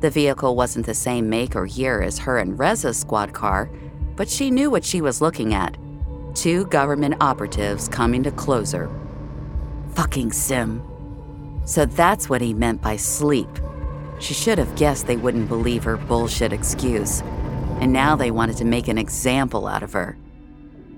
The 0.00 0.10
vehicle 0.10 0.56
wasn't 0.56 0.86
the 0.86 0.94
same 0.94 1.30
make 1.30 1.54
or 1.54 1.66
year 1.66 2.02
as 2.02 2.18
her 2.18 2.38
and 2.38 2.58
Reza's 2.58 2.98
squad 2.98 3.32
car, 3.32 3.70
but 4.16 4.28
she 4.28 4.50
knew 4.50 4.70
what 4.70 4.84
she 4.84 5.00
was 5.00 5.20
looking 5.20 5.54
at. 5.54 5.76
Two 6.34 6.64
government 6.66 7.16
operatives 7.20 7.88
coming 7.88 8.22
to 8.22 8.30
close 8.30 8.72
her. 8.72 8.90
Fucking 9.94 10.32
Sim. 10.32 10.82
So 11.64 11.84
that's 11.84 12.28
what 12.28 12.40
he 12.40 12.54
meant 12.54 12.80
by 12.82 12.96
sleep. 12.96 13.48
She 14.18 14.34
should 14.34 14.58
have 14.58 14.76
guessed 14.76 15.06
they 15.06 15.16
wouldn't 15.16 15.48
believe 15.48 15.84
her 15.84 15.96
bullshit 15.96 16.52
excuse. 16.52 17.22
And 17.80 17.92
now 17.92 18.16
they 18.16 18.30
wanted 18.30 18.56
to 18.58 18.64
make 18.64 18.88
an 18.88 18.98
example 18.98 19.66
out 19.66 19.82
of 19.82 19.92
her. 19.92 20.16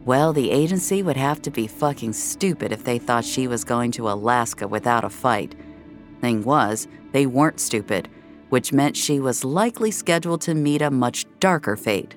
Well, 0.05 0.33
the 0.33 0.51
agency 0.51 1.03
would 1.03 1.16
have 1.16 1.40
to 1.42 1.51
be 1.51 1.68
fucking 1.68 2.12
stupid 2.14 2.72
if 2.72 2.83
they 2.83 2.98
thought 2.98 3.25
she 3.25 3.46
was 3.46 3.62
going 3.62 3.92
to 3.92 4.11
Alaska 4.11 4.66
without 4.66 5.05
a 5.05 5.11
fight. 5.11 5.55
Thing 6.20 6.42
was, 6.42 6.88
they 7.12 7.27
weren't 7.27 7.61
stupid, 7.61 8.09
which 8.48 8.72
meant 8.72 8.96
she 8.96 9.20
was 9.20 9.44
likely 9.44 9.92
scheduled 9.92 10.40
to 10.42 10.55
meet 10.55 10.83
a 10.83 10.90
much 10.90 11.25
darker 11.38 11.77
fate. 11.77 12.16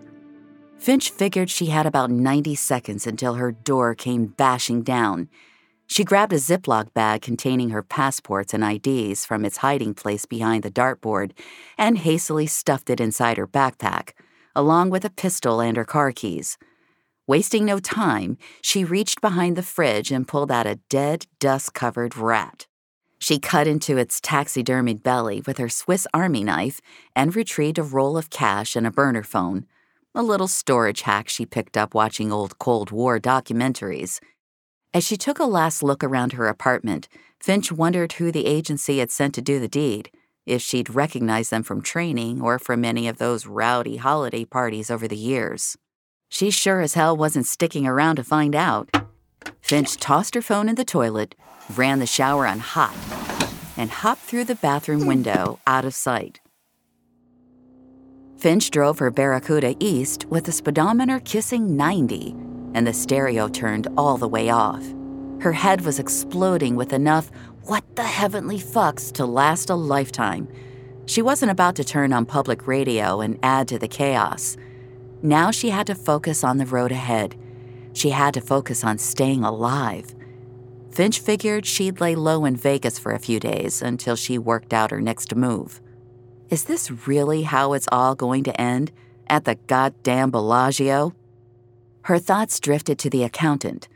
Finch 0.77 1.09
figured 1.09 1.49
she 1.49 1.67
had 1.67 1.85
about 1.85 2.11
90 2.11 2.53
seconds 2.55 3.07
until 3.07 3.35
her 3.35 3.51
door 3.51 3.95
came 3.95 4.27
bashing 4.27 4.83
down. 4.83 5.29
She 5.88 6.03
grabbed 6.03 6.33
a 6.33 6.38
Ziploc 6.38 6.93
bag 6.93 7.21
containing 7.21 7.69
her 7.69 7.83
passports 7.83 8.53
and 8.53 8.63
IDs 8.63 9.25
from 9.25 9.45
its 9.45 9.57
hiding 9.57 9.93
place 9.93 10.25
behind 10.25 10.63
the 10.63 10.71
dartboard 10.71 11.31
and 11.77 11.97
hastily 11.97 12.47
stuffed 12.47 12.89
it 12.89 12.99
inside 12.99 13.38
her 13.38 13.47
backpack, 13.47 14.11
along 14.55 14.89
with 14.89 15.05
a 15.05 15.09
pistol 15.09 15.59
and 15.61 15.77
her 15.77 15.85
car 15.85 16.11
keys. 16.11 16.57
Wasting 17.27 17.65
no 17.65 17.79
time, 17.79 18.38
she 18.61 18.83
reached 18.83 19.21
behind 19.21 19.55
the 19.55 19.63
fridge 19.63 20.11
and 20.11 20.27
pulled 20.27 20.51
out 20.51 20.67
a 20.67 20.79
dead, 20.89 21.25
dust 21.39 21.73
covered 21.73 22.15
rat. 22.15 22.67
She 23.17 23.39
cut 23.39 23.65
into 23.65 23.97
its 23.97 24.19
taxidermied 24.19 25.01
belly 25.01 25.41
with 25.47 25.57
her 25.57 25.69
Swiss 25.69 26.05
Army 26.13 26.43
knife 26.43 26.81
and 27.15 27.35
retrieved 27.35 27.79
a 27.79 27.83
roll 27.83 28.17
of 28.17 28.29
cash 28.29 28.75
and 28.75 28.85
a 28.85 28.91
burner 28.91 29.23
phone, 29.23 29.65
a 30.15 30.23
little 30.23 30.47
storage 30.47 31.01
hack 31.01 31.28
she 31.28 31.45
picked 31.45 31.75
up 31.75 31.93
watching 31.93 32.32
old 32.32 32.58
Cold 32.58 32.89
War 32.89 33.19
documentaries. 33.19 34.21
As 34.93 35.06
she 35.06 35.17
took 35.17 35.39
a 35.39 35.43
last 35.43 35.84
look 35.84 36.06
around 36.06 36.34
her 36.34 36.47
apartment, 36.47 37.10
Finch 37.41 37.69
wondered 37.69 38.13
who 38.13 38.32
the 38.32 38.45
agency 38.45 38.99
had 38.99 39.12
sent 39.12 39.36
to 39.36 39.41
do 39.41 39.60
the 39.60 39.67
deed, 39.67 40.10
if 40.45 40.62
she'd 40.62 40.95
recognized 40.95 41.51
them 41.51 41.63
from 41.63 41.82
training 41.82 42.41
or 42.41 42.58
from 42.58 42.86
any 42.86 43.10
of 43.10 43.17
those 43.17 43.45
rowdy 43.45 43.97
holiday 43.97 44.45
parties 44.45 44.89
over 44.89 45.06
the 45.06 45.17
years. 45.17 45.75
She 46.30 46.49
sure 46.49 46.80
as 46.80 46.93
hell 46.93 47.17
wasn't 47.17 47.45
sticking 47.45 47.86
around 47.86 48.15
to 48.15 48.23
find 48.23 48.56
out. 48.56 48.89
Finch 49.62 49.97
tossed 49.97 50.34
her 50.36 50.41
phone 50.41 50.69
in 50.69 50.75
the 50.75 50.86
toilet, 50.86 51.36
ran 51.75 51.99
the 51.99 52.08
shower 52.08 52.47
on 52.47 52.60
hot, 52.60 52.95
and 53.75 53.91
hopped 53.91 54.21
through 54.21 54.45
the 54.45 54.56
bathroom 54.56 55.06
window 55.06 55.60
out 55.67 55.84
of 55.84 55.93
sight. 55.93 56.39
Finch 58.38 58.69
drove 58.69 59.00
her 59.00 59.12
Barracuda 59.12 59.76
east 59.80 60.26
with 60.26 60.45
the 60.45 60.52
speedometer 60.52 61.19
kissing 61.19 61.76
90 61.76 62.36
and 62.76 62.86
the 62.86 62.93
stereo 62.93 63.48
turned 63.48 63.88
all 63.98 64.17
the 64.17 64.28
way 64.28 64.50
off. 64.50 64.86
Her 65.39 65.54
head 65.54 65.82
was 65.82 65.98
exploding 65.98 66.76
with 66.76 66.91
enough 66.91 67.32
what 67.63 67.84
the 67.95 68.04
heavenly 68.04 68.60
fucks 68.60 69.12
to 69.13 69.26
last 69.26 69.69
a 69.69 69.76
lifetime. 69.76 70.48
She 71.06 71.21
wasn't 71.21 71.52
about 71.52 71.76
to 71.78 71.84
turn 71.84 72.12
on 72.12 72.26
public 72.26 72.67
radio 72.67 73.21
and 73.21 73.39
add 73.41 73.67
to 73.69 73.80
the 73.80 73.88
chaos. 73.88 74.58
Now 75.21 75.52
she 75.52 75.69
had 75.69 75.88
to 75.88 75.95
focus 75.95 76.43
on 76.43 76.58
the 76.58 76.65
road 76.65 76.91
ahead. 76.91 77.36
She 77.93 78.10
had 78.10 78.34
to 78.34 78.41
focus 78.41 78.84
on 78.84 78.98
staying 78.98 79.43
alive. 79.43 80.13
Finch 80.91 81.19
figured 81.19 81.65
she'd 81.65 82.02
lay 82.02 82.15
low 82.15 82.43
in 82.45 82.56
Vegas 82.56 83.00
for 83.00 83.13
a 83.13 83.19
few 83.19 83.39
days 83.39 83.82
until 83.82 84.15
she 84.15 84.38
worked 84.38 84.74
out 84.74 84.91
her 84.91 85.02
next 85.02 85.34
move. 85.36 85.82
Is 86.49 86.65
this 86.65 87.08
really 87.08 87.43
how 87.43 87.73
it's 87.73 87.88
all 87.91 88.15
going 88.15 88.43
to 88.43 88.62
end? 88.62 88.91
At 89.27 89.45
the 89.45 89.55
goddamn 89.55 90.31
Bellagio? 90.31 91.13
Her 92.03 92.19
thoughts 92.19 92.60
drifted 92.60 92.99
to 92.99 93.10
the 93.10 93.23
accountant. 93.23 93.88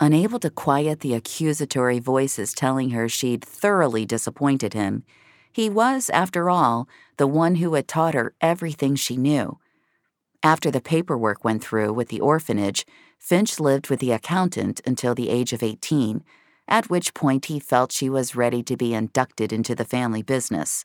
Unable 0.00 0.40
to 0.40 0.50
quiet 0.50 1.00
the 1.00 1.14
accusatory 1.14 2.00
voices 2.00 2.52
telling 2.52 2.90
her 2.90 3.08
she'd 3.08 3.44
thoroughly 3.44 4.04
disappointed 4.04 4.74
him, 4.74 5.04
he 5.54 5.70
was, 5.70 6.10
after 6.10 6.50
all, 6.50 6.88
the 7.16 7.28
one 7.28 7.54
who 7.54 7.74
had 7.74 7.86
taught 7.86 8.14
her 8.14 8.34
everything 8.40 8.96
she 8.96 9.16
knew. 9.16 9.60
After 10.42 10.68
the 10.68 10.80
paperwork 10.80 11.44
went 11.44 11.62
through 11.62 11.92
with 11.92 12.08
the 12.08 12.20
orphanage, 12.20 12.84
Finch 13.20 13.60
lived 13.60 13.88
with 13.88 14.00
the 14.00 14.10
accountant 14.10 14.80
until 14.84 15.14
the 15.14 15.30
age 15.30 15.52
of 15.52 15.62
18, 15.62 16.24
at 16.66 16.90
which 16.90 17.14
point 17.14 17.46
he 17.46 17.60
felt 17.60 17.92
she 17.92 18.10
was 18.10 18.34
ready 18.34 18.64
to 18.64 18.76
be 18.76 18.94
inducted 18.94 19.52
into 19.52 19.76
the 19.76 19.84
family 19.84 20.22
business. 20.22 20.82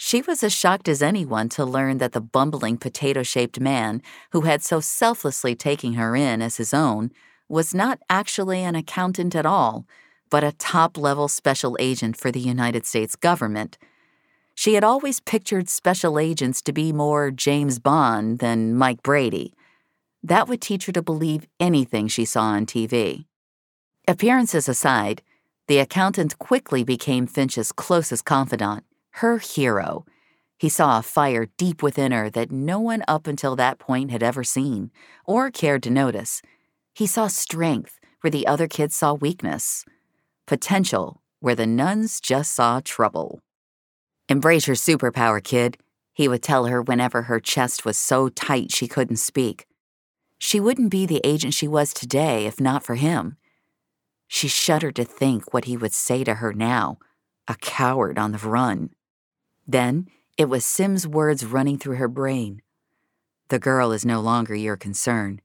She 0.00 0.22
was 0.22 0.44
as 0.44 0.52
shocked 0.52 0.88
as 0.88 1.02
anyone 1.02 1.48
to 1.50 1.64
learn 1.64 1.98
that 1.98 2.12
the 2.12 2.20
bumbling 2.20 2.78
potato 2.78 3.24
shaped 3.24 3.58
man 3.58 4.00
who 4.30 4.42
had 4.42 4.62
so 4.62 4.78
selflessly 4.78 5.56
taken 5.56 5.94
her 5.94 6.14
in 6.14 6.40
as 6.40 6.56
his 6.56 6.72
own 6.72 7.10
was 7.48 7.74
not 7.74 7.98
actually 8.08 8.62
an 8.62 8.76
accountant 8.76 9.34
at 9.34 9.44
all, 9.44 9.86
but 10.30 10.44
a 10.44 10.52
top 10.52 10.96
level 10.96 11.26
special 11.26 11.76
agent 11.80 12.16
for 12.16 12.30
the 12.30 12.38
United 12.38 12.86
States 12.86 13.16
government. 13.16 13.76
She 14.54 14.74
had 14.74 14.84
always 14.84 15.18
pictured 15.18 15.68
special 15.68 16.16
agents 16.16 16.62
to 16.62 16.72
be 16.72 16.92
more 16.92 17.32
James 17.32 17.80
Bond 17.80 18.38
than 18.38 18.76
Mike 18.76 19.02
Brady. 19.02 19.52
That 20.22 20.46
would 20.46 20.60
teach 20.60 20.86
her 20.86 20.92
to 20.92 21.02
believe 21.02 21.48
anything 21.58 22.06
she 22.06 22.24
saw 22.24 22.42
on 22.42 22.66
TV. 22.66 23.24
Appearances 24.06 24.68
aside, 24.68 25.22
the 25.66 25.78
accountant 25.80 26.38
quickly 26.38 26.84
became 26.84 27.26
Finch's 27.26 27.72
closest 27.72 28.24
confidant, 28.24 28.84
her 29.12 29.38
hero. 29.38 30.04
He 30.58 30.68
saw 30.68 30.98
a 30.98 31.02
fire 31.02 31.46
deep 31.56 31.82
within 31.82 32.12
her 32.12 32.28
that 32.30 32.50
no 32.50 32.80
one 32.80 33.04
up 33.06 33.26
until 33.26 33.54
that 33.56 33.78
point 33.78 34.10
had 34.10 34.22
ever 34.22 34.42
seen 34.42 34.90
or 35.24 35.50
cared 35.50 35.82
to 35.84 35.90
notice. 35.90 36.42
He 36.94 37.06
saw 37.06 37.28
strength 37.28 37.98
where 38.20 38.30
the 38.30 38.46
other 38.46 38.66
kids 38.66 38.96
saw 38.96 39.14
weakness, 39.14 39.84
potential 40.46 41.22
where 41.40 41.54
the 41.54 41.66
nuns 41.66 42.20
just 42.20 42.52
saw 42.52 42.80
trouble. 42.84 43.40
Embrace 44.28 44.66
your 44.66 44.76
superpower, 44.76 45.42
kid, 45.42 45.78
he 46.12 46.26
would 46.26 46.42
tell 46.42 46.66
her 46.66 46.82
whenever 46.82 47.22
her 47.22 47.38
chest 47.38 47.84
was 47.84 47.96
so 47.96 48.28
tight 48.28 48.72
she 48.72 48.88
couldn't 48.88 49.18
speak. 49.18 49.66
She 50.38 50.58
wouldn't 50.58 50.90
be 50.90 51.06
the 51.06 51.20
agent 51.22 51.54
she 51.54 51.68
was 51.68 51.92
today 51.92 52.46
if 52.46 52.60
not 52.60 52.82
for 52.82 52.96
him. 52.96 53.36
She 54.26 54.48
shuddered 54.48 54.96
to 54.96 55.04
think 55.04 55.54
what 55.54 55.66
he 55.66 55.76
would 55.76 55.92
say 55.92 56.24
to 56.24 56.34
her 56.34 56.52
now, 56.52 56.98
a 57.46 57.54
coward 57.54 58.18
on 58.18 58.32
the 58.32 58.38
run. 58.38 58.90
Then 59.68 60.08
it 60.38 60.46
was 60.46 60.64
Sim's 60.64 61.06
words 61.06 61.44
running 61.44 61.78
through 61.78 61.96
her 61.96 62.08
brain. 62.08 62.62
The 63.50 63.58
girl 63.58 63.92
is 63.92 64.04
no 64.04 64.20
longer 64.20 64.54
your 64.54 64.76
concern. 64.76 65.40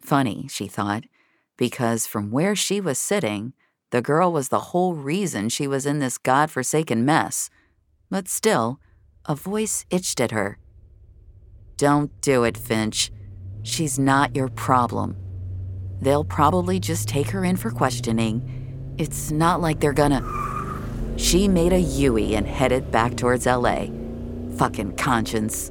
Funny, 0.00 0.46
she 0.48 0.66
thought, 0.66 1.04
because 1.56 2.06
from 2.06 2.30
where 2.30 2.56
she 2.56 2.80
was 2.80 2.98
sitting, 2.98 3.52
the 3.90 4.02
girl 4.02 4.32
was 4.32 4.48
the 4.48 4.60
whole 4.70 4.94
reason 4.94 5.48
she 5.48 5.66
was 5.66 5.86
in 5.86 5.98
this 5.98 6.18
god-forsaken 6.18 7.04
mess. 7.04 7.50
But 8.10 8.28
still, 8.28 8.80
a 9.26 9.34
voice 9.34 9.84
itched 9.90 10.20
at 10.20 10.30
her. 10.30 10.58
Don't 11.76 12.10
do 12.20 12.44
it, 12.44 12.56
Finch. 12.56 13.10
She's 13.62 13.98
not 13.98 14.34
your 14.34 14.48
problem. 14.48 15.16
They'll 16.00 16.24
probably 16.24 16.78
just 16.80 17.08
take 17.08 17.28
her 17.30 17.44
in 17.44 17.56
for 17.56 17.70
questioning. 17.70 18.94
It's 18.98 19.30
not 19.30 19.60
like 19.60 19.80
they're 19.80 19.92
gonna. 19.92 20.22
She 21.16 21.48
made 21.48 21.72
a 21.72 21.80
Yui 21.80 22.34
and 22.34 22.46
headed 22.46 22.90
back 22.90 23.16
towards 23.16 23.46
LA. 23.46 23.86
Fucking 24.56 24.96
conscience. 24.96 25.70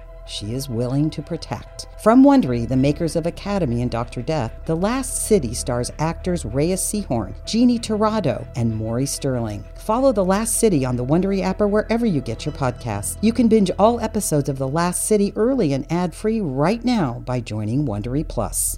she 0.25 0.53
is 0.53 0.69
willing 0.69 1.09
to 1.09 1.21
protect. 1.21 1.87
From 2.01 2.23
Wondery, 2.23 2.67
the 2.67 2.77
makers 2.77 3.15
of 3.15 3.25
Academy 3.25 3.81
and 3.81 3.91
Dr. 3.91 4.21
Death, 4.21 4.53
The 4.65 4.75
Last 4.75 5.27
City 5.27 5.53
stars 5.53 5.91
actors 5.99 6.45
Reyes 6.45 6.81
Sehorn, 6.81 7.33
Jeannie 7.45 7.79
Torrado, 7.79 8.47
and 8.55 8.75
Maury 8.75 9.05
Sterling. 9.05 9.63
Follow 9.75 10.11
The 10.11 10.25
Last 10.25 10.57
City 10.57 10.85
on 10.85 10.95
the 10.95 11.05
Wondery 11.05 11.41
app 11.41 11.61
or 11.61 11.67
wherever 11.67 12.05
you 12.05 12.21
get 12.21 12.45
your 12.45 12.53
podcasts. 12.53 13.17
You 13.21 13.33
can 13.33 13.47
binge 13.47 13.71
all 13.77 13.99
episodes 13.99 14.49
of 14.49 14.57
The 14.57 14.67
Last 14.67 15.05
City 15.05 15.33
early 15.35 15.73
and 15.73 15.91
ad-free 15.91 16.41
right 16.41 16.83
now 16.83 17.21
by 17.25 17.39
joining 17.39 17.85
Wondery 17.85 18.27
Plus. 18.27 18.77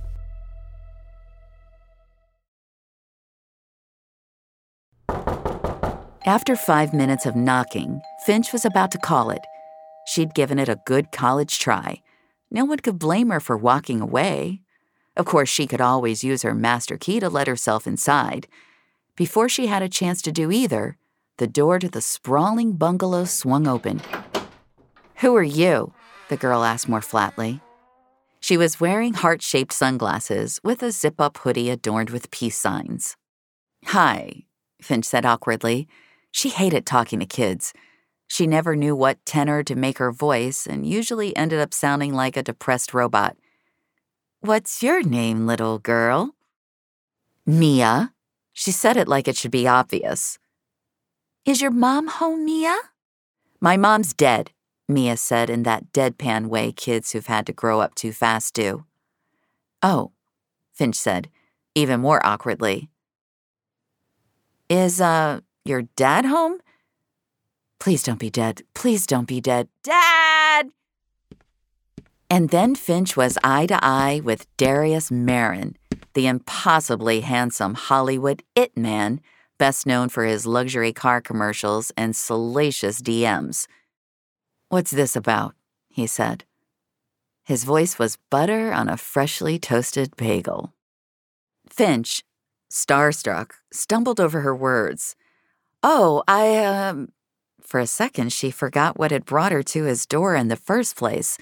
After 6.25 6.55
five 6.55 6.93
minutes 6.93 7.25
of 7.25 7.35
knocking, 7.35 8.01
Finch 8.25 8.53
was 8.53 8.63
about 8.63 8.91
to 8.91 8.97
call 8.97 9.29
it. 9.29 9.41
She'd 10.05 10.33
given 10.33 10.59
it 10.59 10.69
a 10.69 10.81
good 10.85 11.11
college 11.11 11.59
try. 11.59 12.01
no 12.51 12.65
one 12.65 12.79
could 12.79 12.99
blame 12.99 13.29
her 13.29 13.39
for 13.39 13.57
walking 13.57 13.99
away. 13.99 14.61
Of 15.17 15.25
course, 15.25 15.49
she 15.49 15.65
could 15.65 15.81
always 15.81 16.23
use 16.23 16.43
her 16.43 16.53
master 16.53 16.97
key 16.97 17.19
to 17.19 17.29
let 17.29 17.47
herself 17.47 17.87
inside. 17.87 18.47
Before 19.15 19.49
she 19.49 19.67
had 19.67 19.81
a 19.81 19.89
chance 19.89 20.21
to 20.23 20.31
do 20.31 20.51
either, 20.51 20.97
the 21.37 21.47
door 21.47 21.79
to 21.79 21.89
the 21.89 22.01
sprawling 22.01 22.73
bungalow 22.73 23.25
swung 23.25 23.67
open. 23.67 24.01
Who 25.17 25.35
are 25.35 25.43
you? 25.43 25.93
the 26.29 26.37
girl 26.37 26.63
asked 26.63 26.89
more 26.89 27.01
flatly. 27.01 27.61
She 28.39 28.57
was 28.57 28.79
wearing 28.79 29.13
heart 29.13 29.41
shaped 29.41 29.73
sunglasses 29.73 30.59
with 30.63 30.83
a 30.83 30.91
zip 30.91 31.21
up 31.21 31.37
hoodie 31.37 31.69
adorned 31.69 32.09
with 32.09 32.29
peace 32.29 32.57
signs. 32.57 33.15
Hi, 33.85 34.43
Finch 34.81 35.05
said 35.05 35.25
awkwardly. 35.25 35.87
She 36.31 36.49
hated 36.49 36.85
talking 36.85 37.19
to 37.19 37.25
kids. 37.25 37.73
She 38.27 38.47
never 38.47 38.75
knew 38.75 38.95
what 38.95 39.25
tenor 39.25 39.63
to 39.63 39.75
make 39.75 39.97
her 39.99 40.11
voice 40.11 40.65
and 40.65 40.85
usually 40.85 41.35
ended 41.35 41.59
up 41.59 41.73
sounding 41.73 42.13
like 42.13 42.35
a 42.35 42.43
depressed 42.43 42.93
robot. 42.93 43.37
What's 44.41 44.81
your 44.81 45.03
name, 45.03 45.45
little 45.45 45.79
girl? 45.79 46.35
Mia. 47.45 48.13
She 48.53 48.71
said 48.71 48.97
it 48.97 49.07
like 49.07 49.27
it 49.27 49.35
should 49.35 49.51
be 49.51 49.67
obvious. 49.67 50.37
Is 51.45 51.61
your 51.61 51.71
mom 51.71 52.07
home, 52.07 52.45
Mia? 52.45 52.77
My 53.59 53.77
mom's 53.77 54.13
dead, 54.13 54.51
Mia 54.87 55.17
said 55.17 55.49
in 55.49 55.63
that 55.63 55.91
deadpan 55.93 56.47
way 56.47 56.71
kids 56.71 57.11
who've 57.11 57.27
had 57.27 57.45
to 57.47 57.53
grow 57.53 57.79
up 57.79 57.95
too 57.95 58.11
fast 58.11 58.53
do. 58.53 58.85
Oh, 59.81 60.11
Finch 60.73 60.95
said, 60.95 61.29
even 61.75 61.99
more 61.99 62.25
awkwardly. 62.25 62.89
Is, 64.69 64.99
uh, 65.01 65.41
your 65.65 65.83
dad 65.95 66.25
home? 66.25 66.59
Please 67.83 68.01
don't 68.01 68.17
be 68.17 68.29
dead. 68.29 68.61
Please 68.73 69.05
don't 69.05 69.27
be 69.27 69.41
dead. 69.41 69.67
Dad! 69.83 70.69
And 72.29 72.47
then 72.49 72.75
Finch 72.75 73.17
was 73.17 73.37
eye 73.43 73.65
to 73.65 73.77
eye 73.83 74.21
with 74.23 74.47
Darius 74.55 75.11
Marin, 75.11 75.75
the 76.13 76.27
impossibly 76.27 77.19
handsome 77.19 77.73
Hollywood 77.73 78.41
it 78.55 78.77
man, 78.77 79.19
best 79.57 79.85
known 79.85 80.07
for 80.07 80.23
his 80.23 80.45
luxury 80.45 80.93
car 80.93 81.19
commercials 81.19 81.91
and 81.97 82.15
salacious 82.15 83.01
DMs. 83.01 83.67
What's 84.69 84.91
this 84.91 85.17
about? 85.17 85.53
he 85.89 86.07
said. 86.07 86.45
His 87.43 87.65
voice 87.65 87.99
was 87.99 88.17
butter 88.29 88.71
on 88.71 88.87
a 88.87 88.95
freshly 88.95 89.59
toasted 89.59 90.15
bagel. 90.15 90.73
Finch, 91.69 92.23
starstruck, 92.71 93.55
stumbled 93.73 94.21
over 94.21 94.39
her 94.39 94.55
words. 94.55 95.17
Oh, 95.83 96.23
I, 96.29 96.63
um. 96.63 97.09
For 97.63 97.79
a 97.79 97.87
second, 97.87 98.31
she 98.31 98.51
forgot 98.51 98.99
what 98.99 99.11
had 99.11 99.25
brought 99.25 99.51
her 99.51 99.63
to 99.63 99.83
his 99.85 100.05
door 100.05 100.35
in 100.35 100.49
the 100.49 100.55
first 100.55 100.95
place, 100.95 101.37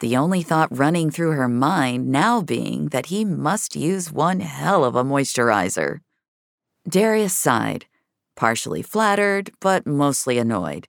the 0.00 0.16
only 0.16 0.42
thought 0.42 0.76
running 0.76 1.10
through 1.10 1.32
her 1.32 1.48
mind 1.48 2.08
now 2.08 2.40
being 2.40 2.88
that 2.88 3.06
he 3.06 3.24
must 3.24 3.76
use 3.76 4.12
one 4.12 4.40
hell 4.40 4.84
of 4.84 4.94
a 4.94 5.04
moisturizer. 5.04 6.00
Darius 6.88 7.34
sighed, 7.34 7.86
partially 8.36 8.82
flattered, 8.82 9.50
but 9.60 9.86
mostly 9.86 10.38
annoyed. 10.38 10.86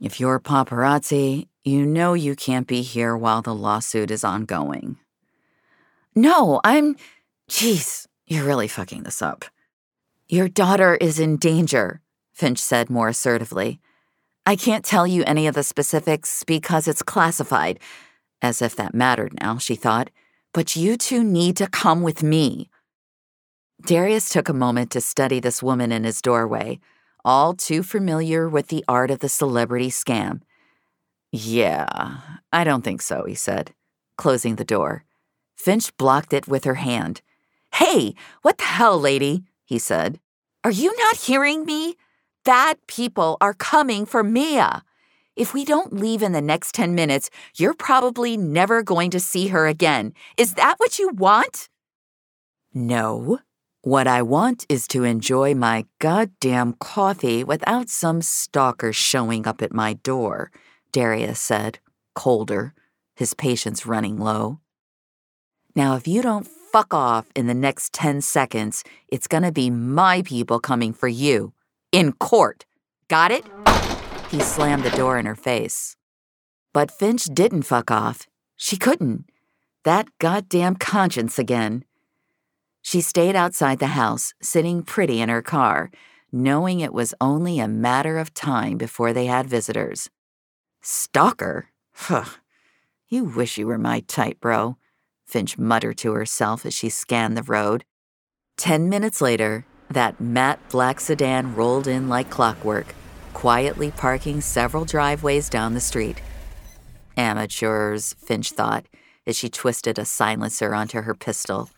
If 0.00 0.20
you're 0.20 0.40
paparazzi, 0.40 1.48
you 1.64 1.86
know 1.86 2.14
you 2.14 2.36
can't 2.36 2.66
be 2.66 2.82
here 2.82 3.16
while 3.16 3.42
the 3.42 3.54
lawsuit 3.54 4.10
is 4.10 4.22
ongoing. 4.22 4.98
No, 6.14 6.60
I'm. 6.62 6.96
Jeez, 7.50 8.06
you're 8.26 8.44
really 8.44 8.68
fucking 8.68 9.02
this 9.02 9.22
up. 9.22 9.46
Your 10.28 10.48
daughter 10.48 10.94
is 10.94 11.18
in 11.18 11.38
danger, 11.38 12.00
Finch 12.34 12.58
said 12.58 12.90
more 12.90 13.08
assertively. 13.08 13.80
I 14.44 14.56
can't 14.56 14.84
tell 14.84 15.06
you 15.06 15.22
any 15.24 15.46
of 15.46 15.54
the 15.54 15.62
specifics 15.62 16.44
because 16.44 16.86
it's 16.86 17.02
classified. 17.02 17.78
As 18.42 18.60
if 18.60 18.76
that 18.76 18.92
mattered 18.92 19.32
now, 19.40 19.56
she 19.56 19.76
thought. 19.76 20.10
But 20.52 20.76
you 20.76 20.96
two 20.96 21.24
need 21.24 21.56
to 21.56 21.66
come 21.66 22.02
with 22.02 22.22
me. 22.22 22.68
Darius 23.86 24.28
took 24.28 24.48
a 24.48 24.54
moment 24.54 24.90
to 24.90 25.00
study 25.00 25.40
this 25.40 25.62
woman 25.62 25.92
in 25.92 26.04
his 26.04 26.20
doorway, 26.20 26.80
all 27.24 27.54
too 27.54 27.82
familiar 27.82 28.48
with 28.48 28.68
the 28.68 28.84
art 28.86 29.10
of 29.10 29.20
the 29.20 29.28
celebrity 29.28 29.90
scam. 29.90 30.40
Yeah, 31.32 32.18
I 32.52 32.64
don't 32.64 32.82
think 32.82 33.02
so, 33.02 33.24
he 33.24 33.34
said, 33.34 33.74
closing 34.16 34.56
the 34.56 34.64
door. 34.64 35.04
Finch 35.56 35.96
blocked 35.96 36.32
it 36.32 36.46
with 36.46 36.64
her 36.64 36.74
hand. 36.76 37.22
Hey, 37.74 38.14
what 38.42 38.58
the 38.58 38.64
hell, 38.64 39.00
lady? 39.00 39.44
he 39.64 39.78
said. 39.78 40.20
Are 40.62 40.70
you 40.70 40.96
not 40.96 41.16
hearing 41.16 41.64
me? 41.64 41.96
Bad 42.44 42.76
people 42.86 43.38
are 43.40 43.54
coming 43.54 44.04
for 44.04 44.22
Mia. 44.22 44.84
If 45.34 45.54
we 45.54 45.64
don't 45.64 45.94
leave 45.94 46.22
in 46.22 46.32
the 46.32 46.42
next 46.42 46.74
10 46.74 46.94
minutes, 46.94 47.30
you're 47.56 47.72
probably 47.72 48.36
never 48.36 48.82
going 48.82 49.10
to 49.12 49.18
see 49.18 49.46
her 49.48 49.66
again. 49.66 50.12
Is 50.36 50.52
that 50.54 50.74
what 50.76 50.98
you 50.98 51.08
want? 51.08 51.70
No, 52.74 53.38
what 53.80 54.06
I 54.06 54.20
want 54.20 54.66
is 54.68 54.86
to 54.88 55.04
enjoy 55.04 55.54
my 55.54 55.86
goddamn 56.00 56.74
coffee 56.74 57.42
without 57.42 57.88
some 57.88 58.20
stalker 58.20 58.92
showing 58.92 59.46
up 59.46 59.62
at 59.62 59.72
my 59.72 59.94
door, 59.94 60.50
Darius 60.92 61.40
said, 61.40 61.78
colder, 62.14 62.74
his 63.16 63.32
patience 63.32 63.86
running 63.86 64.18
low. 64.18 64.60
Now, 65.74 65.96
if 65.96 66.06
you 66.06 66.20
don't 66.20 66.46
fuck 66.46 66.92
off 66.92 67.24
in 67.34 67.46
the 67.46 67.54
next 67.54 67.94
10 67.94 68.20
seconds, 68.20 68.84
it's 69.08 69.26
gonna 69.26 69.50
be 69.50 69.70
my 69.70 70.20
people 70.20 70.60
coming 70.60 70.92
for 70.92 71.08
you. 71.08 71.53
In 71.94 72.12
court. 72.14 72.64
Got 73.06 73.30
it? 73.30 73.44
He 74.28 74.40
slammed 74.40 74.82
the 74.82 74.96
door 74.96 75.16
in 75.16 75.26
her 75.26 75.36
face. 75.36 75.96
But 76.72 76.90
Finch 76.90 77.26
didn't 77.26 77.62
fuck 77.62 77.88
off. 77.88 78.26
She 78.56 78.76
couldn't. 78.76 79.26
That 79.84 80.08
goddamn 80.18 80.74
conscience 80.74 81.38
again. 81.38 81.84
She 82.82 83.00
stayed 83.00 83.36
outside 83.36 83.78
the 83.78 83.94
house, 83.94 84.34
sitting 84.42 84.82
pretty 84.82 85.20
in 85.20 85.28
her 85.28 85.40
car, 85.40 85.92
knowing 86.32 86.80
it 86.80 86.92
was 86.92 87.14
only 87.20 87.60
a 87.60 87.68
matter 87.68 88.18
of 88.18 88.34
time 88.34 88.76
before 88.76 89.12
they 89.12 89.26
had 89.26 89.46
visitors. 89.46 90.10
Stalker? 90.82 91.68
Huh. 91.92 92.24
You 93.08 93.22
wish 93.22 93.56
you 93.56 93.68
were 93.68 93.78
my 93.78 94.00
type, 94.00 94.40
bro, 94.40 94.78
Finch 95.24 95.56
muttered 95.58 95.98
to 95.98 96.12
herself 96.14 96.66
as 96.66 96.74
she 96.74 96.88
scanned 96.88 97.36
the 97.36 97.44
road. 97.44 97.84
Ten 98.56 98.88
minutes 98.88 99.20
later, 99.20 99.64
that 99.90 100.20
matte 100.20 100.60
black 100.70 101.00
sedan 101.00 101.54
rolled 101.54 101.86
in 101.86 102.08
like 102.08 102.30
clockwork, 102.30 102.94
quietly 103.32 103.90
parking 103.90 104.40
several 104.40 104.84
driveways 104.84 105.48
down 105.48 105.74
the 105.74 105.80
street. 105.80 106.20
Amateurs, 107.16 108.14
Finch 108.14 108.50
thought, 108.50 108.86
as 109.26 109.36
she 109.36 109.48
twisted 109.48 109.98
a 109.98 110.04
silencer 110.04 110.74
onto 110.74 111.02
her 111.02 111.14
pistol. 111.14 111.70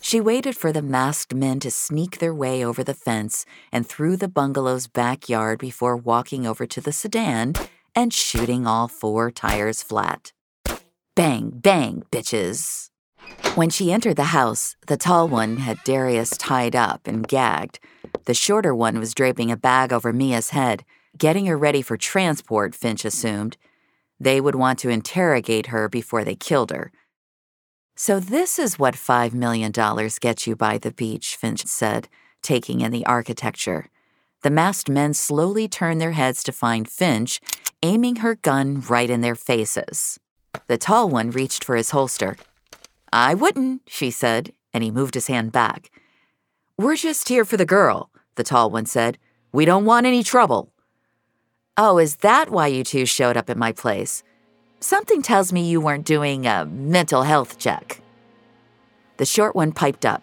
She 0.00 0.20
waited 0.20 0.56
for 0.56 0.72
the 0.72 0.82
masked 0.82 1.34
men 1.34 1.60
to 1.60 1.70
sneak 1.70 2.18
their 2.18 2.34
way 2.34 2.64
over 2.64 2.82
the 2.82 2.94
fence 2.94 3.44
and 3.70 3.86
through 3.86 4.16
the 4.16 4.28
bungalow's 4.28 4.86
backyard 4.86 5.58
before 5.58 5.96
walking 5.96 6.46
over 6.46 6.66
to 6.66 6.80
the 6.80 6.92
sedan 6.92 7.52
and 7.94 8.12
shooting 8.12 8.66
all 8.66 8.88
four 8.88 9.30
tires 9.30 9.82
flat. 9.82 10.32
Bang, 11.14 11.50
bang, 11.50 12.02
bitches. 12.10 12.89
When 13.54 13.70
she 13.70 13.92
entered 13.92 14.16
the 14.16 14.24
house, 14.24 14.76
the 14.86 14.96
tall 14.96 15.28
one 15.28 15.56
had 15.56 15.82
Darius 15.84 16.30
tied 16.30 16.76
up 16.76 17.06
and 17.06 17.26
gagged. 17.26 17.80
The 18.26 18.34
shorter 18.34 18.74
one 18.74 18.98
was 18.98 19.14
draping 19.14 19.50
a 19.50 19.56
bag 19.56 19.92
over 19.92 20.12
Mia's 20.12 20.50
head, 20.50 20.84
getting 21.18 21.46
her 21.46 21.58
ready 21.58 21.82
for 21.82 21.96
transport, 21.96 22.74
Finch 22.74 23.04
assumed. 23.04 23.56
They 24.20 24.40
would 24.40 24.54
want 24.54 24.78
to 24.80 24.88
interrogate 24.88 25.66
her 25.66 25.88
before 25.88 26.24
they 26.24 26.34
killed 26.34 26.70
her. 26.70 26.92
So, 27.96 28.20
this 28.20 28.58
is 28.58 28.78
what 28.78 28.94
$5 28.94 29.34
million 29.34 29.72
gets 29.72 30.46
you 30.46 30.56
by 30.56 30.78
the 30.78 30.92
beach, 30.92 31.36
Finch 31.36 31.66
said, 31.66 32.08
taking 32.42 32.80
in 32.80 32.92
the 32.92 33.04
architecture. 33.04 33.90
The 34.42 34.50
masked 34.50 34.88
men 34.88 35.12
slowly 35.12 35.68
turned 35.68 36.00
their 36.00 36.12
heads 36.12 36.42
to 36.44 36.52
find 36.52 36.88
Finch, 36.88 37.40
aiming 37.82 38.16
her 38.16 38.36
gun 38.36 38.80
right 38.88 39.10
in 39.10 39.20
their 39.20 39.34
faces. 39.34 40.18
The 40.66 40.78
tall 40.78 41.08
one 41.08 41.30
reached 41.30 41.64
for 41.64 41.76
his 41.76 41.90
holster. 41.90 42.36
I 43.12 43.34
wouldn't, 43.34 43.82
she 43.86 44.10
said, 44.10 44.52
and 44.72 44.84
he 44.84 44.90
moved 44.90 45.14
his 45.14 45.26
hand 45.26 45.52
back. 45.52 45.90
We're 46.78 46.96
just 46.96 47.28
here 47.28 47.44
for 47.44 47.56
the 47.56 47.66
girl, 47.66 48.10
the 48.36 48.44
tall 48.44 48.70
one 48.70 48.86
said. 48.86 49.18
We 49.52 49.64
don't 49.64 49.84
want 49.84 50.06
any 50.06 50.22
trouble. 50.22 50.72
Oh, 51.76 51.98
is 51.98 52.16
that 52.16 52.50
why 52.50 52.68
you 52.68 52.84
two 52.84 53.06
showed 53.06 53.36
up 53.36 53.50
at 53.50 53.56
my 53.56 53.72
place? 53.72 54.22
Something 54.78 55.22
tells 55.22 55.52
me 55.52 55.68
you 55.68 55.80
weren't 55.80 56.06
doing 56.06 56.46
a 56.46 56.64
mental 56.66 57.22
health 57.24 57.58
check. 57.58 58.00
The 59.16 59.26
short 59.26 59.54
one 59.54 59.72
piped 59.72 60.06
up. 60.06 60.22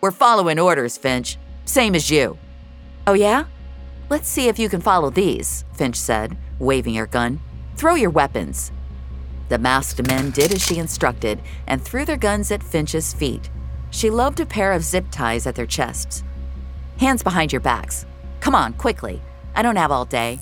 We're 0.00 0.10
following 0.10 0.58
orders, 0.58 0.96
Finch. 0.96 1.36
Same 1.66 1.94
as 1.94 2.10
you. 2.10 2.38
Oh, 3.06 3.12
yeah? 3.12 3.44
Let's 4.08 4.28
see 4.28 4.48
if 4.48 4.58
you 4.58 4.68
can 4.68 4.80
follow 4.80 5.10
these, 5.10 5.64
Finch 5.74 5.96
said, 5.96 6.36
waving 6.58 6.94
her 6.94 7.06
gun. 7.06 7.40
Throw 7.76 7.94
your 7.94 8.10
weapons. 8.10 8.72
The 9.50 9.58
masked 9.58 10.06
men 10.06 10.30
did 10.30 10.52
as 10.52 10.64
she 10.64 10.78
instructed 10.78 11.42
and 11.66 11.82
threw 11.82 12.04
their 12.04 12.16
guns 12.16 12.52
at 12.52 12.62
Finch's 12.62 13.12
feet. 13.12 13.50
She 13.90 14.08
loved 14.08 14.38
a 14.38 14.46
pair 14.46 14.70
of 14.72 14.84
zip 14.84 15.06
ties 15.10 15.44
at 15.44 15.56
their 15.56 15.66
chests. 15.66 16.22
Hands 17.00 17.20
behind 17.20 17.52
your 17.52 17.60
backs. 17.60 18.06
Come 18.38 18.54
on, 18.54 18.74
quickly. 18.74 19.20
I 19.56 19.62
don't 19.62 19.74
have 19.74 19.90
all 19.90 20.04
day. 20.04 20.38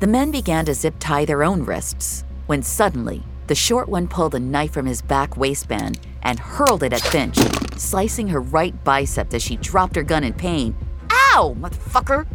The 0.00 0.06
men 0.06 0.30
began 0.30 0.64
to 0.64 0.72
zip 0.72 0.94
tie 0.98 1.26
their 1.26 1.44
own 1.44 1.64
wrists 1.66 2.24
when 2.46 2.62
suddenly 2.62 3.22
The 3.46 3.54
short 3.54 3.90
one 3.90 4.08
pulled 4.08 4.34
a 4.34 4.40
knife 4.40 4.72
from 4.72 4.86
his 4.86 5.02
back 5.02 5.36
waistband 5.36 6.00
and 6.22 6.38
hurled 6.38 6.82
it 6.82 6.94
at 6.94 7.02
Finch, 7.02 7.36
slicing 7.76 8.28
her 8.28 8.40
right 8.40 8.72
bicep 8.84 9.34
as 9.34 9.42
she 9.42 9.56
dropped 9.56 9.96
her 9.96 10.02
gun 10.02 10.24
in 10.24 10.32
pain. 10.32 10.74
Ow, 11.10 11.54
motherfucker! 11.58 12.26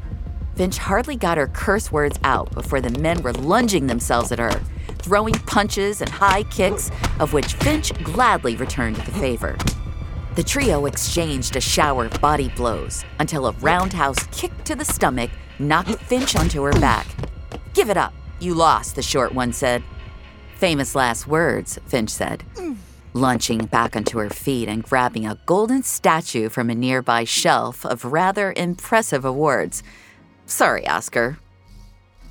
Finch 0.55 0.77
hardly 0.77 1.15
got 1.15 1.39
her 1.39 1.47
curse 1.47 1.91
words 1.91 2.19
out 2.23 2.51
before 2.51 2.79
the 2.79 2.99
men 2.99 3.23
were 3.23 3.33
lunging 3.33 3.87
themselves 3.87 4.31
at 4.31 4.39
her, 4.39 4.61
throwing 5.05 5.35
punches 5.35 6.01
and 6.01 6.09
high 6.09 6.41
kicks, 6.43 6.89
of 7.19 7.31
which 7.31 7.53
Finch 7.53 7.93
gladly 8.03 8.55
returned 8.55 8.95
the 8.95 9.11
favor. 9.11 9.55
The 10.33 10.43
trio 10.43 10.87
exchanged 10.87 11.55
a 11.55 11.61
shower 11.61 12.05
of 12.05 12.19
body 12.19 12.49
blows 12.49 13.05
until 13.19 13.45
a 13.45 13.51
roundhouse 13.61 14.17
kick 14.31 14.51
to 14.63 14.75
the 14.75 14.83
stomach 14.83 15.29
knocked 15.59 15.95
Finch 15.97 16.35
onto 16.35 16.63
her 16.63 16.73
back. 16.73 17.05
Give 17.75 17.91
it 17.91 17.97
up. 17.97 18.13
You 18.39 18.55
lost, 18.55 18.95
the 18.95 19.03
short 19.03 19.31
one 19.35 19.53
said. 19.53 19.83
Famous 20.57 20.95
last 20.95 21.27
words, 21.27 21.77
Finch 21.85 22.09
said, 22.09 22.43
launching 23.13 23.65
back 23.65 23.95
onto 23.95 24.17
her 24.17 24.31
feet 24.31 24.67
and 24.67 24.83
grabbing 24.83 25.27
a 25.27 25.37
golden 25.45 25.83
statue 25.83 26.49
from 26.49 26.71
a 26.71 26.75
nearby 26.75 27.25
shelf 27.25 27.85
of 27.85 28.05
rather 28.05 28.53
impressive 28.57 29.23
awards. 29.23 29.83
Sorry, 30.47 30.87
Oscar. 30.87 31.37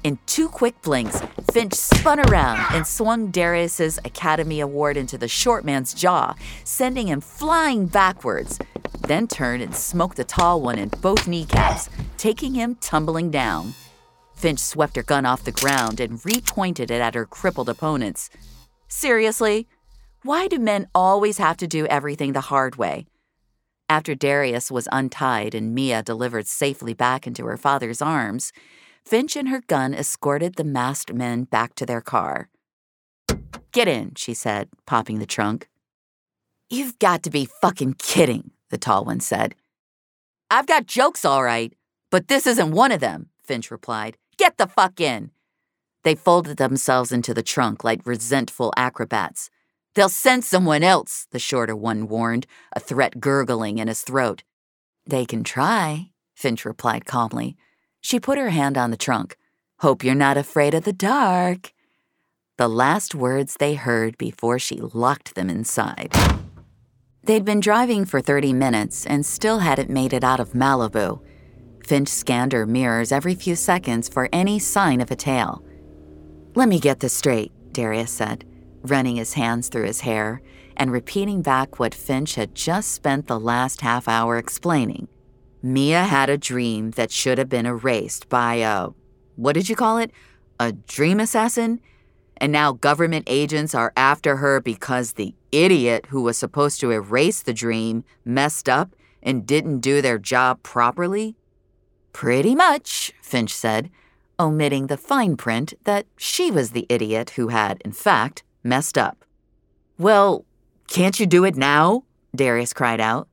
In 0.05 0.19
two 0.27 0.51
quick 0.51 0.83
blinks, 0.83 1.23
Finch 1.51 1.73
spun 1.73 2.21
around 2.21 2.61
and 2.75 2.87
swung 2.87 3.31
Darius's 3.31 3.99
Academy 4.05 4.61
Award 4.61 4.99
into 4.99 5.17
the 5.17 5.29
short 5.29 5.65
man's 5.65 5.95
jaw, 5.95 6.35
sending 6.63 7.07
him 7.09 7.23
flying 7.23 7.87
backwards, 7.87 8.59
then 9.09 9.27
turned 9.27 9.63
and 9.63 9.75
smoked 9.75 10.19
the 10.19 10.25
tall 10.25 10.61
one 10.61 10.79
in 10.79 10.91
both 11.01 11.27
kneecaps, 11.27 11.89
taking 12.19 12.53
him 12.53 12.75
tumbling 12.83 13.31
down. 13.31 13.73
Finch 14.35 14.59
swept 14.59 14.97
her 14.97 15.03
gun 15.03 15.25
off 15.25 15.45
the 15.45 15.53
ground 15.53 16.01
and 16.01 16.21
repointed 16.21 16.91
it 16.91 17.01
at 17.01 17.15
her 17.15 17.25
crippled 17.25 17.71
opponents. 17.71 18.29
Seriously, 18.89 19.67
why 20.23 20.49
do 20.49 20.59
men 20.59 20.87
always 20.95 21.39
have 21.39 21.57
to 21.57 21.67
do 21.67 21.87
everything 21.87 22.35
the 22.35 22.43
hard 22.43 22.77
way? 22.77 23.07
After 23.89 24.15
Darius 24.15 24.71
was 24.71 24.87
untied 24.93 25.55
and 25.55 25.75
Mia 25.75 26.03
delivered 26.03 26.47
safely 26.47 26.93
back 26.93 27.27
into 27.27 27.47
her 27.47 27.57
father's 27.57 28.03
arms, 28.03 28.53
Finch 29.05 29.37
and 29.37 29.49
her 29.49 29.61
gun 29.67 29.93
escorted 29.93 30.55
the 30.57 30.65
masked 30.65 31.13
men 31.13 31.45
back 31.45 31.75
to 31.75 31.85
their 31.85 32.01
car. 32.01 32.49
Get 33.73 33.87
in, 33.87 34.15
she 34.15 34.33
said, 34.33 34.69
popping 34.87 35.19
the 35.19 35.27
trunk. 35.27 35.69
You've 36.71 36.99
got 36.99 37.23
to 37.25 37.31
be 37.31 37.45
fucking 37.45 37.97
kidding, 37.99 38.53
the 38.71 38.79
tall 38.79 39.05
one 39.05 39.21
said. 39.21 39.55
I've 40.51 40.67
got 40.67 40.87
jokes, 40.87 41.25
all 41.25 41.43
right, 41.43 41.73
but 42.11 42.29
this 42.29 42.47
isn't 42.47 42.73
one 42.73 42.93
of 42.93 43.01
them, 43.01 43.29
Finch 43.43 43.71
replied. 43.71 44.17
Get 44.39 44.57
the 44.57 44.67
fuck 44.67 45.01
in. 45.01 45.31
They 46.03 46.15
folded 46.15 46.57
themselves 46.57 47.13
into 47.13 47.35
the 47.35 47.43
trunk 47.43 47.85
like 47.85 48.07
resentful 48.07 48.73
acrobats. 48.77 49.51
They'll 49.95 50.09
send 50.09 50.45
someone 50.45 50.83
else, 50.83 51.27
the 51.31 51.39
shorter 51.39 51.77
one 51.77 52.09
warned, 52.09 52.47
a 52.75 52.81
threat 52.81 53.21
gurgling 53.21 53.79
in 53.79 53.89
his 53.89 54.03
throat. 54.03 54.43
They 55.07 55.25
can 55.27 55.45
try, 55.45 56.11
Finch 56.35 56.65
replied 56.65 57.07
calmly. 57.07 57.57
She 58.05 58.21
put 58.21 58.37
her 58.37 58.51
hand 58.51 58.77
on 58.77 58.91
the 58.91 58.99
trunk. 58.99 59.39
Hope 59.79 60.05
you're 60.05 60.15
not 60.15 60.37
afraid 60.37 60.75
of 60.75 60.85
the 60.85 60.93
dark. 60.93 61.73
The 62.59 62.69
last 62.69 63.15
words 63.15 63.57
they 63.59 63.77
heard 63.77 64.19
before 64.19 64.59
she 64.59 64.77
locked 64.77 65.35
them 65.35 65.49
inside. 65.49 66.13
They'd 67.23 67.47
been 67.47 67.61
driving 67.61 68.05
for 68.05 68.21
30 68.21 68.53
minutes 68.53 69.07
and 69.07 69.25
still 69.25 69.61
hadn't 69.61 69.89
made 69.89 70.13
it 70.13 70.23
out 70.23 70.39
of 70.39 70.53
Malibu. 70.53 71.23
Finch 71.87 72.09
scanned 72.09 72.53
her 72.53 72.67
mirrors 72.67 73.11
every 73.11 73.35
few 73.35 73.57
seconds 73.57 74.11
for 74.11 74.29
any 74.35 74.59
sign 74.59 75.01
of 75.01 75.11
a 75.11 75.17
tail. 75.17 75.65
Let 76.55 76.69
me 76.69 76.81
get 76.81 77.01
this 77.01 77.15
straight, 77.15 77.53
Darius 77.73 78.11
said, 78.11 78.45
running 78.83 79.17
his 79.17 79.33
hands 79.33 79.71
through 79.71 79.87
his 79.87 80.03
hair 80.03 80.43
and 80.77 80.93
repeating 80.93 81.41
back 81.41 81.79
what 81.79 81.95
Finch 81.95 82.35
had 82.35 82.55
just 82.55 82.93
spent 82.93 83.29
the 83.29 83.41
last 83.41 83.81
half 83.81 84.09
hour 84.09 84.37
explaining. 84.37 85.09
Mia 85.65 86.05
had 86.05 86.29
a 86.29 86.37
dream 86.37 86.91
that 86.91 87.11
should 87.11 87.39
have 87.39 87.49
been 87.49 87.65
erased 87.65 88.29
by 88.29 88.57
a, 88.57 88.91
what 89.37 89.55
did 89.55 89.71
you 89.71 89.75
call 89.75 89.97
it? 89.97 90.11
A 90.61 90.73
dream 90.73 91.19
assassin? 91.19 91.81
And 92.37 92.53
now 92.53 92.73
government 92.73 93.25
agents 93.27 93.75
are 93.75 93.91
after 93.97 94.37
her 94.37 94.61
because 94.61 95.15
the 95.15 95.35
idiot 95.53 96.05
who 96.11 96.21
was 96.21 96.37
supposed 96.37 96.81
to 96.81 96.91
erase 96.91 97.41
the 97.41 97.55
dream 97.55 98.05
messed 98.27 98.69
up 98.69 98.95
and 99.23 99.47
didn't 99.47 99.81
do 99.81 100.03
their 100.03 100.19
job 100.19 100.63
properly? 100.63 101.35
Pretty 102.13 102.55
much, 102.55 103.15
Finch 103.23 103.55
said, 103.55 103.89
omitting 104.39 104.89
the 104.89 104.99
fine 104.99 105.35
print 105.35 105.73
that 105.85 106.05
she 106.19 106.51
was 106.51 106.73
the 106.73 106.85
idiot 106.91 107.31
who 107.37 107.49
had, 107.49 107.81
in 107.87 107.93
fact, 107.93 108.43
messed 108.63 108.99
up. 108.99 109.25
Well, 109.97 110.45
can't 110.89 111.19
you 111.19 111.25
do 111.25 111.43
it 111.47 111.57
now? 111.57 112.05
Darius 112.37 112.75
cried 112.75 113.01
out. 113.01 113.29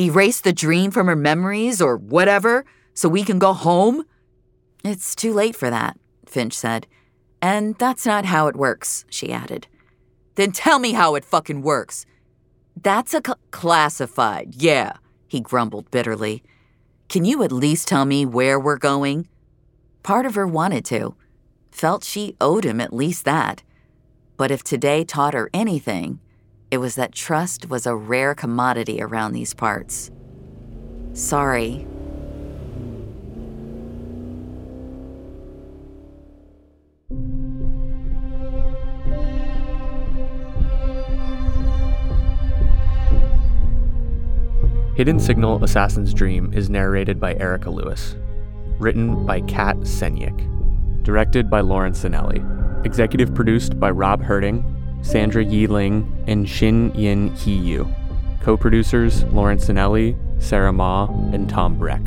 Erase 0.00 0.40
the 0.40 0.52
dream 0.54 0.90
from 0.90 1.08
her 1.08 1.16
memories 1.16 1.82
or 1.82 1.98
whatever 1.98 2.64
so 2.94 3.06
we 3.06 3.22
can 3.22 3.38
go 3.38 3.52
home? 3.52 4.04
It's 4.82 5.14
too 5.14 5.34
late 5.34 5.54
for 5.54 5.68
that, 5.68 5.98
Finch 6.24 6.54
said. 6.54 6.86
And 7.42 7.76
that's 7.76 8.06
not 8.06 8.24
how 8.24 8.46
it 8.46 8.56
works, 8.56 9.04
she 9.10 9.30
added. 9.30 9.66
Then 10.36 10.52
tell 10.52 10.78
me 10.78 10.92
how 10.92 11.16
it 11.16 11.24
fucking 11.24 11.60
works. 11.60 12.06
That's 12.82 13.12
a 13.12 13.20
cl- 13.24 13.38
classified, 13.50 14.54
yeah, 14.54 14.94
he 15.28 15.40
grumbled 15.40 15.90
bitterly. 15.90 16.42
Can 17.10 17.26
you 17.26 17.42
at 17.42 17.52
least 17.52 17.86
tell 17.86 18.06
me 18.06 18.24
where 18.24 18.58
we're 18.58 18.78
going? 18.78 19.28
Part 20.02 20.24
of 20.24 20.34
her 20.34 20.46
wanted 20.46 20.86
to, 20.86 21.14
felt 21.70 22.04
she 22.04 22.36
owed 22.40 22.64
him 22.64 22.80
at 22.80 22.94
least 22.94 23.26
that. 23.26 23.62
But 24.38 24.50
if 24.50 24.64
today 24.64 25.04
taught 25.04 25.34
her 25.34 25.50
anything, 25.52 26.20
it 26.70 26.78
was 26.78 26.94
that 26.94 27.12
trust 27.12 27.68
was 27.68 27.84
a 27.86 27.96
rare 27.96 28.34
commodity 28.34 29.02
around 29.02 29.32
these 29.32 29.54
parts. 29.54 30.10
Sorry. 31.12 31.86
Hidden 44.94 45.18
Signal 45.18 45.64
Assassin's 45.64 46.12
Dream 46.12 46.52
is 46.52 46.68
narrated 46.68 47.18
by 47.18 47.34
Erica 47.34 47.70
Lewis. 47.70 48.14
Written 48.78 49.24
by 49.26 49.40
Kat 49.42 49.76
Senyik. 49.78 50.46
Directed 51.02 51.50
by 51.50 51.60
Lauren 51.62 51.94
Sinelli. 51.94 52.44
Executive 52.84 53.34
produced 53.34 53.80
by 53.80 53.90
Rob 53.90 54.22
Herting, 54.22 54.79
Sandra 55.02 55.44
Yee 55.44 55.66
Ling, 55.66 56.24
and 56.26 56.48
Shin 56.48 56.92
Yin 56.94 57.34
Hee 57.36 57.56
Yu. 57.56 57.88
Co 58.40 58.56
producers 58.56 59.24
Lauren 59.24 59.58
Sinelli, 59.58 60.16
Sarah 60.42 60.72
Ma, 60.72 61.04
and 61.32 61.48
Tom 61.48 61.78
Breck. 61.78 62.02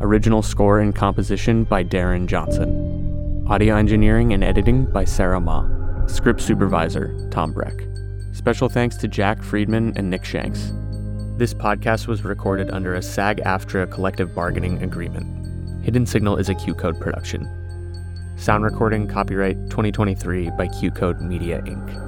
Original 0.00 0.42
score 0.42 0.80
and 0.80 0.94
composition 0.94 1.64
by 1.64 1.82
Darren 1.84 2.26
Johnson. 2.26 3.44
Audio 3.48 3.76
engineering 3.76 4.32
and 4.32 4.44
editing 4.44 4.84
by 4.86 5.04
Sarah 5.04 5.40
Ma. 5.40 5.66
Script 6.06 6.40
supervisor 6.40 7.16
Tom 7.30 7.52
Breck. 7.52 7.86
Special 8.32 8.68
thanks 8.68 8.96
to 8.96 9.08
Jack 9.08 9.42
Friedman 9.42 9.92
and 9.96 10.08
Nick 10.08 10.24
Shanks. 10.24 10.72
This 11.36 11.54
podcast 11.54 12.06
was 12.06 12.24
recorded 12.24 12.70
under 12.70 12.94
a 12.94 13.02
SAG 13.02 13.38
AFTRA 13.38 13.90
collective 13.90 14.34
bargaining 14.34 14.82
agreement. 14.82 15.84
Hidden 15.84 16.06
Signal 16.06 16.36
is 16.36 16.48
a 16.48 16.54
QCODE 16.54 17.00
production. 17.00 17.48
Sound 18.36 18.64
recording 18.64 19.08
copyright 19.08 19.56
2023 19.70 20.50
by 20.50 20.68
QCODE 20.68 21.20
Media 21.20 21.60
Inc. 21.62 22.07